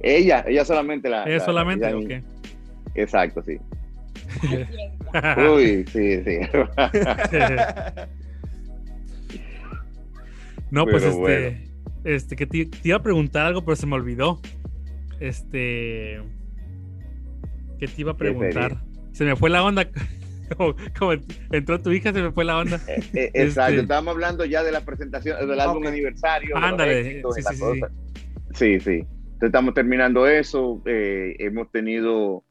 Ella, 0.02 0.44
ella 0.48 0.66
solamente 0.66 1.10
la. 1.10 1.24
¿Ella 1.24 1.38
la- 1.38 1.46
solamente 1.46 1.88
ella- 1.88 1.98
o 1.98 2.02
qué? 2.08 2.24
Exacto, 2.96 3.42
sí. 3.44 3.58
Uy, 5.56 5.86
sí, 5.92 6.24
sí. 6.24 6.40
No, 10.72 10.86
pues 10.86 11.04
este, 11.04 11.18
bueno. 11.20 11.58
este, 12.04 12.36
que 12.36 12.46
te, 12.46 12.66
te 12.66 12.80
iba 12.88 12.98
a 12.98 13.04
preguntar 13.04 13.46
algo, 13.46 13.64
pero 13.64 13.76
se 13.76 13.86
me 13.88 13.96
olvidó. 13.96 14.40
Este, 15.20 16.22
que 17.80 17.88
te 17.88 18.02
iba 18.02 18.12
a 18.12 18.18
preguntar. 18.18 18.78
Se 19.12 19.24
me 19.24 19.36
fue 19.36 19.50
la 19.50 19.64
onda. 19.64 19.88
Como, 20.58 20.76
como 21.00 21.14
entró 21.52 21.82
tu 21.82 21.92
hija, 21.92 22.14
se 22.14 22.22
me 22.22 22.32
fue 22.32 22.46
la 22.46 22.60
onda. 22.60 22.80
Eh, 22.88 23.00
eh, 23.16 23.32
Exacto, 23.34 23.72
Este- 23.72 23.82
estábamos 23.82 24.14
hablando 24.14 24.46
ya 24.46 24.62
de 24.64 24.72
la 24.72 24.82
presentación, 24.86 25.40
del 25.50 25.60
álbum 25.60 25.78
Ok. 25.78 25.88
aniversario. 25.88 26.56
Ándale, 26.56 27.04
sí, 27.04 27.22
sí, 27.36 27.42
sí. 27.56 27.82
Sí, 28.54 28.80
sí. 28.80 28.92
Entonces 29.00 29.42
estamos 29.48 29.74
terminando 29.74 30.28
eso. 30.28 30.84
eh, 30.86 31.36
hemos 31.40 31.72
tenido 31.72 32.44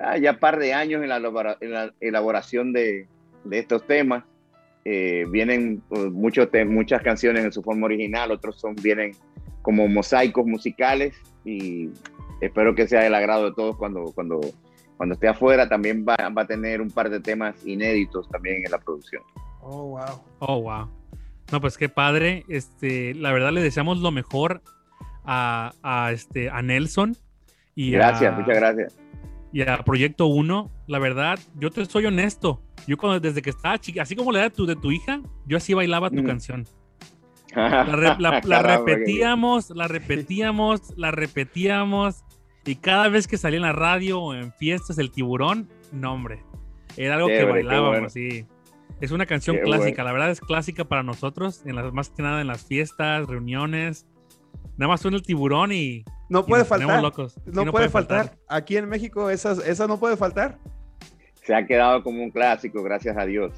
ah, 0.00 0.18
ya 0.18 0.40
par 0.40 0.58
de 0.58 0.74
años 0.74 1.04
en 1.04 1.08
la, 1.08 1.18
elabora- 1.18 1.56
en 1.60 1.70
la 1.70 1.94
elaboración 2.00 2.72
de, 2.72 3.06
de 3.44 3.58
estos 3.60 3.86
temas. 3.86 4.24
Eh, 4.84 5.26
vienen 5.30 5.82
pues, 5.88 6.10
muchos 6.10 6.48
muchas 6.66 7.02
canciones 7.02 7.44
en 7.44 7.52
su 7.52 7.62
forma 7.62 7.84
original, 7.86 8.30
otros 8.30 8.58
son 8.58 8.74
vienen 8.76 9.12
como 9.62 9.86
mosaicos 9.88 10.46
musicales 10.46 11.14
y 11.44 11.90
espero 12.40 12.74
que 12.74 12.88
sea 12.88 13.02
del 13.02 13.14
agrado 13.14 13.44
de 13.50 13.54
todos 13.54 13.76
cuando, 13.76 14.04
cuando, 14.14 14.40
cuando 14.96 15.14
esté 15.14 15.28
afuera. 15.28 15.68
También 15.68 16.04
va, 16.08 16.16
va 16.30 16.42
a 16.42 16.46
tener 16.46 16.80
un 16.80 16.90
par 16.90 17.10
de 17.10 17.20
temas 17.20 17.54
inéditos 17.66 18.28
también 18.30 18.64
en 18.64 18.70
la 18.70 18.78
producción. 18.78 19.22
Oh, 19.60 19.88
wow. 19.88 20.22
Oh, 20.38 20.62
wow. 20.62 20.88
No, 21.52 21.60
pues 21.60 21.76
qué 21.76 21.88
padre. 21.88 22.44
Este, 22.48 23.14
la 23.14 23.32
verdad 23.32 23.52
le 23.52 23.60
deseamos 23.60 23.98
lo 23.98 24.10
mejor 24.10 24.62
a, 25.24 25.72
a, 25.82 26.12
este, 26.12 26.48
a 26.48 26.62
Nelson. 26.62 27.16
Y 27.74 27.90
Gracias, 27.90 28.32
a- 28.32 28.36
muchas 28.36 28.56
gracias. 28.56 28.98
Y 29.52 29.62
a 29.62 29.78
Proyecto 29.82 30.26
1, 30.26 30.70
la 30.86 30.98
verdad, 30.98 31.38
yo 31.56 31.70
te 31.70 31.84
soy 31.86 32.06
honesto. 32.06 32.62
Yo 32.86 32.96
cuando 32.96 33.20
desde 33.20 33.42
que 33.42 33.50
estaba 33.50 33.78
chica, 33.78 34.02
así 34.02 34.14
como 34.16 34.32
la 34.32 34.38
edad 34.40 34.50
de 34.50 34.56
tu, 34.56 34.66
de 34.66 34.76
tu 34.76 34.90
hija, 34.90 35.20
yo 35.46 35.56
así 35.56 35.74
bailaba 35.74 36.08
tu 36.10 36.22
Mm. 36.22 36.26
canción. 36.26 36.66
La, 37.54 37.84
re- 37.84 38.16
repetíamos, 38.62 39.70
la 39.70 39.88
repetíamos, 39.88 40.94
la 40.96 41.10
repetíamos. 41.10 42.24
Y 42.64 42.76
cada 42.76 43.08
vez 43.08 43.26
que 43.26 43.36
salía 43.38 43.56
en 43.56 43.62
la 43.62 43.72
radio 43.72 44.20
o 44.20 44.34
en 44.34 44.52
fiestas, 44.52 44.98
el 44.98 45.10
tiburón, 45.10 45.68
no, 45.92 46.12
hombre. 46.12 46.44
Era 46.96 47.16
algo 47.16 47.28
que 47.28 47.34
Chévere, 47.38 47.52
bailábamos, 47.64 47.90
bueno. 47.90 48.08
sí. 48.10 48.44
Es 49.00 49.12
una 49.12 49.24
canción 49.24 49.56
Qué 49.56 49.62
clásica, 49.62 50.04
la 50.04 50.12
verdad 50.12 50.30
es 50.30 50.40
clásica 50.40 50.84
para 50.84 51.02
nosotros, 51.02 51.62
en 51.64 51.74
las, 51.76 51.90
más 51.92 52.10
que 52.10 52.22
nada 52.22 52.40
en 52.42 52.46
las 52.48 52.66
fiestas, 52.66 53.26
reuniones. 53.26 54.06
Nada 54.76 54.88
más 54.88 55.00
suena 55.00 55.16
el 55.16 55.22
tiburón 55.22 55.72
y, 55.72 56.04
No 56.30 56.46
puede 56.46 56.64
faltar. 56.64 57.02
locos. 57.02 57.38
No, 57.44 57.70
puede 57.70 57.90
faltar. 57.90 58.38
Aquí 58.48 58.78
en 58.78 58.88
México 58.88 59.28
esas, 59.28 59.58
esa 59.58 59.86
no 59.86 60.00
puede 60.00 60.16
faltar. 60.16 60.58
Se 61.42 61.54
ha 61.54 61.66
quedado 61.66 62.02
como 62.02 62.22
un 62.22 62.30
clásico, 62.30 62.82
gracias 62.82 63.18
a 63.18 63.26
Dios. 63.26 63.52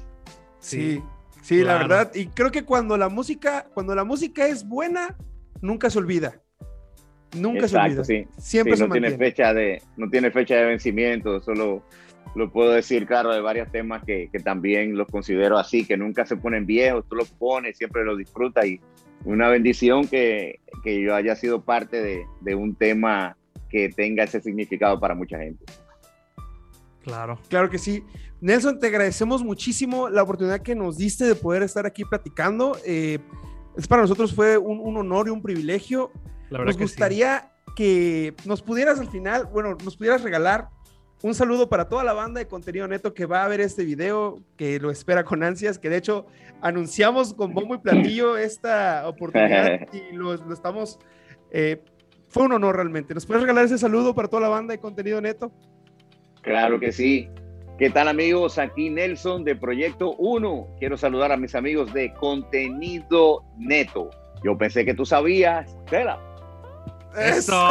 Sí, 0.59 1.01
Sí, 1.43 1.61
la 1.61 1.77
verdad. 1.77 2.11
Y 2.15 2.27
creo 2.27 2.51
que 2.51 2.63
cuando 2.63 2.97
la 2.97 3.09
música, 3.09 3.67
cuando 3.73 3.93
la 3.93 4.05
música 4.05 4.47
es 4.47 4.65
buena, 4.65 5.17
nunca 5.61 5.89
se 5.89 5.99
olvida. 5.99 6.41
Nunca 7.37 7.67
se 7.67 7.77
olvida. 7.77 8.03
Sí. 8.05 8.25
Siempre 8.37 8.77
Sí, 8.77 8.83
se 8.83 8.87
no 8.87 8.93
tiene 8.93 9.11
fecha 9.17 9.53
de 9.53 9.81
no 9.97 10.09
tiene 10.09 10.31
fecha 10.31 10.55
de 10.55 10.65
vencimiento, 10.65 11.41
solo 11.41 11.83
lo 12.35 12.49
puedo 12.49 12.71
decir, 12.71 13.05
claro, 13.05 13.33
de 13.33 13.41
varios 13.41 13.69
temas 13.71 14.03
que, 14.05 14.29
que, 14.31 14.39
también 14.39 14.97
los 14.97 15.07
considero 15.07 15.57
así, 15.57 15.85
que 15.85 15.97
nunca 15.97 16.25
se 16.25 16.37
ponen 16.37 16.65
viejos, 16.65 17.05
tú 17.09 17.15
los 17.15 17.29
pones, 17.29 17.77
siempre 17.77 18.05
los 18.05 18.17
disfrutas 18.17 18.65
y 18.65 18.79
una 19.25 19.49
bendición 19.49 20.07
que, 20.07 20.59
que 20.83 21.01
yo 21.01 21.15
haya 21.15 21.35
sido 21.35 21.61
parte 21.61 22.01
de, 22.01 22.25
de, 22.41 22.55
un 22.55 22.75
tema 22.75 23.37
que 23.69 23.89
tenga 23.89 24.23
ese 24.23 24.41
significado 24.41 24.99
para 24.99 25.15
mucha 25.15 25.37
gente. 25.37 25.63
Claro. 27.01 27.39
Claro 27.49 27.69
que 27.69 27.77
sí. 27.77 28.03
Nelson, 28.41 28.79
te 28.79 28.87
agradecemos 28.87 29.43
muchísimo 29.43 30.09
la 30.09 30.23
oportunidad 30.23 30.61
que 30.61 30.75
nos 30.75 30.97
diste 30.97 31.25
de 31.25 31.35
poder 31.35 31.63
estar 31.63 31.85
aquí 31.85 32.03
platicando. 32.03 32.77
Eh, 32.85 33.19
es 33.77 33.87
para 33.87 34.01
nosotros 34.01 34.33
fue 34.33 34.57
un, 34.57 34.79
un, 34.79 34.97
honor 34.97 35.27
y 35.27 35.31
un 35.31 35.41
privilegio. 35.41 36.11
nos 36.49 36.77
gustaría 36.77 37.39
sí. 37.67 37.73
que 37.75 38.35
nos 38.45 38.61
pudieras 38.61 38.99
al 38.99 39.09
final, 39.09 39.45
bueno, 39.45 39.77
nos 39.83 39.95
pudieras 39.97 40.23
regalar 40.23 40.67
un 41.23 41.33
saludo 41.33 41.69
para 41.69 41.87
toda 41.87 42.03
la 42.03 42.11
banda 42.11 42.39
de 42.39 42.47
contenido 42.47 42.87
neto 42.87 43.13
que 43.13 43.25
va 43.25 43.45
a 43.45 43.47
ver 43.47 43.61
este 43.61 43.85
video, 43.85 44.41
que 44.57 44.77
lo 44.79 44.91
espera 44.91 45.23
con 45.23 45.41
ansias, 45.41 45.79
que 45.79 45.89
de 45.89 45.97
hecho 45.97 46.27
anunciamos 46.61 47.33
con 47.33 47.53
bombo 47.53 47.75
y 47.75 47.77
platillo 47.77 48.37
esta 48.37 49.07
oportunidad 49.07 49.87
y 49.93 50.13
lo, 50.13 50.35
lo 50.35 50.53
estamos... 50.53 50.99
Eh, 51.49 51.81
fue 52.27 52.43
un 52.43 52.51
honor 52.51 52.75
realmente. 52.75 53.13
¿Nos 53.13 53.25
puedes 53.25 53.43
regalar 53.43 53.65
ese 53.65 53.77
saludo 53.77 54.13
para 54.13 54.27
toda 54.27 54.41
la 54.41 54.49
banda 54.49 54.73
de 54.73 54.79
contenido 54.79 55.21
neto? 55.21 55.51
Claro 56.41 56.79
que 56.79 56.91
sí. 56.91 57.29
¿Qué 57.77 57.89
tal 57.89 58.07
amigos? 58.07 58.57
Aquí 58.57 58.89
Nelson 58.89 59.43
de 59.43 59.55
Proyecto 59.55 60.15
1. 60.17 60.67
Quiero 60.79 60.97
saludar 60.97 61.31
a 61.31 61.37
mis 61.37 61.55
amigos 61.55 61.93
de 61.93 62.13
Contenido 62.15 63.43
Neto. 63.57 64.09
Yo 64.43 64.57
pensé 64.57 64.83
que 64.83 64.93
tú 64.93 65.05
sabías. 65.05 65.75
Eso. 65.89 66.19
Eso, 67.15 67.67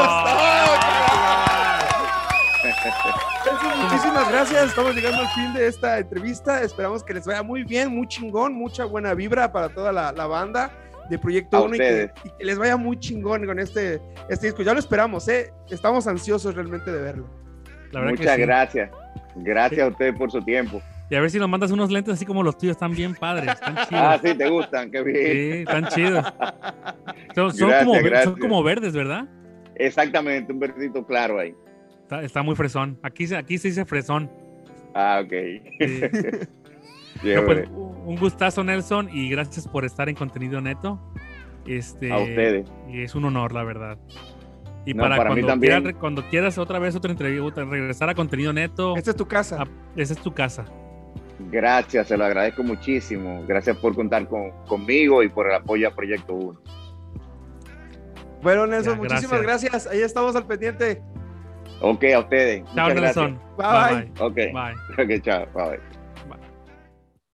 muchísimas 3.83 4.31
gracias. 4.31 4.69
Estamos 4.69 4.95
llegando 4.95 5.23
al 5.23 5.29
fin 5.29 5.53
de 5.55 5.67
esta 5.67 5.99
entrevista. 5.99 6.63
Esperamos 6.63 7.03
que 7.03 7.15
les 7.15 7.27
vaya 7.27 7.43
muy 7.43 7.65
bien, 7.65 7.95
muy 7.95 8.07
chingón, 8.07 8.55
mucha 8.55 8.85
buena 8.85 9.15
vibra 9.15 9.53
para 9.53 9.69
toda 9.69 9.93
la, 9.93 10.13
la 10.13 10.27
banda 10.27 10.71
de 11.09 11.19
Proyecto 11.19 11.65
1 11.65 11.75
y 11.75 11.79
que, 11.79 12.11
y 12.25 12.31
que, 12.31 12.45
les 12.45 12.59
vaya 12.59 12.77
muy 12.77 12.99
chingón 12.99 13.45
con 13.47 13.59
este, 13.59 14.01
este 14.29 14.47
disco. 14.47 14.63
Ya 14.63 14.73
lo 14.73 14.81
esperamos, 14.81 15.29
¿eh? 15.29 15.53
Estamos 15.71 16.07
ansiosos 16.07 16.55
realmente 16.55 16.91
de 16.91 17.01
verlo. 17.01 17.27
Muchas 17.93 18.37
sí. 18.37 18.43
gracias. 18.43 18.91
Gracias 19.37 19.77
sí. 19.77 19.81
a 19.81 19.89
ustedes 19.89 20.15
por 20.15 20.31
su 20.31 20.41
tiempo. 20.43 20.81
Y 21.11 21.15
a 21.15 21.21
ver 21.21 21.31
si 21.31 21.39
nos 21.39 21.49
mandas 21.49 21.71
unos 21.71 21.91
lentes 21.91 22.15
así 22.15 22.25
como 22.25 22.43
los 22.43 22.57
tuyos, 22.57 22.75
están 22.75 22.93
bien 22.93 23.15
padres, 23.15 23.51
están 23.51 23.75
chidos. 23.89 23.91
Ah, 23.93 24.19
sí, 24.23 24.35
te 24.35 24.49
gustan, 24.49 24.91
qué 24.91 25.03
bien. 25.03 25.27
Sí, 25.27 25.59
están 25.59 25.87
chidos. 25.89 26.25
Son, 27.35 27.53
son, 27.53 27.69
gracias, 27.69 27.85
como, 27.85 28.03
gracias. 28.03 28.25
son 28.25 28.39
como 28.39 28.63
verdes, 28.63 28.95
¿verdad? 28.95 29.27
Exactamente, 29.75 30.53
un 30.53 30.59
verdito 30.59 31.05
claro 31.05 31.39
ahí. 31.39 31.55
Está, 32.13 32.27
está, 32.27 32.43
muy 32.43 32.55
fresón. 32.55 32.99
Aquí, 33.03 33.33
aquí 33.35 33.57
se 33.57 33.69
dice 33.69 33.87
fresón. 33.87 34.31
Ah, 34.95 35.23
ok. 35.25 35.33
Sí. 35.81 36.01
no, 37.35 37.45
pues, 37.47 37.69
un 37.71 38.17
gustazo, 38.17 38.63
Nelson, 38.63 39.09
y 39.11 39.31
gracias 39.31 39.67
por 39.67 39.87
estar 39.87 40.11
en 40.11 40.15
Contenido 40.15 40.61
Neto. 40.61 41.01
Este, 41.67 42.13
a 42.13 42.19
ustedes. 42.19 42.71
Y 42.91 43.03
es 43.03 43.15
un 43.15 43.25
honor, 43.25 43.53
la 43.53 43.65
verdad. 43.65 43.99
Y 44.85 44.93
no, 44.93 45.05
para, 45.05 45.17
para 45.17 45.31
cuando, 45.31 45.59
quieras, 45.59 45.95
cuando, 45.99 46.29
quieras, 46.29 46.59
otra 46.59 46.79
vez 46.79 46.95
otra 46.95 47.13
entrevista, 47.13 47.65
regresar 47.65 48.11
a 48.11 48.15
Contenido 48.15 48.53
Neto. 48.53 48.95
Esta 48.95 49.13
es 49.13 49.17
tu 49.17 49.27
casa. 49.27 49.63
A, 49.63 49.69
esa 49.97 50.13
es 50.13 50.21
tu 50.21 50.35
casa. 50.35 50.67
Gracias, 51.51 52.09
se 52.09 52.17
lo 52.19 52.27
agradezco 52.27 52.63
muchísimo. 52.63 53.43
Gracias 53.47 53.77
por 53.79 53.95
contar 53.95 54.29
con, 54.29 54.51
conmigo 54.67 55.23
y 55.23 55.31
por 55.31 55.47
el 55.47 55.55
apoyo 55.55 55.89
a 55.89 55.95
Proyecto 55.95 56.35
1. 56.35 56.61
Bueno, 58.43 58.67
Nelson, 58.67 58.97
ya, 58.97 59.01
muchísimas 59.01 59.41
gracias. 59.41 59.87
Ahí 59.87 60.03
estamos 60.03 60.37
al 60.37 60.47
pendiente. 60.47 61.01
Ok, 61.83 62.05
a 62.15 62.21
ustedes. 62.21 62.65
Chao, 62.75 62.95
Nelson. 62.95 63.41
Bye, 63.57 63.67
bye. 63.67 63.95
bye. 63.95 64.13
Ok. 64.19 64.37
Bye. 64.53 64.75
Ok, 64.99 65.23
chao. 65.25 65.47
Bye. 65.53 65.92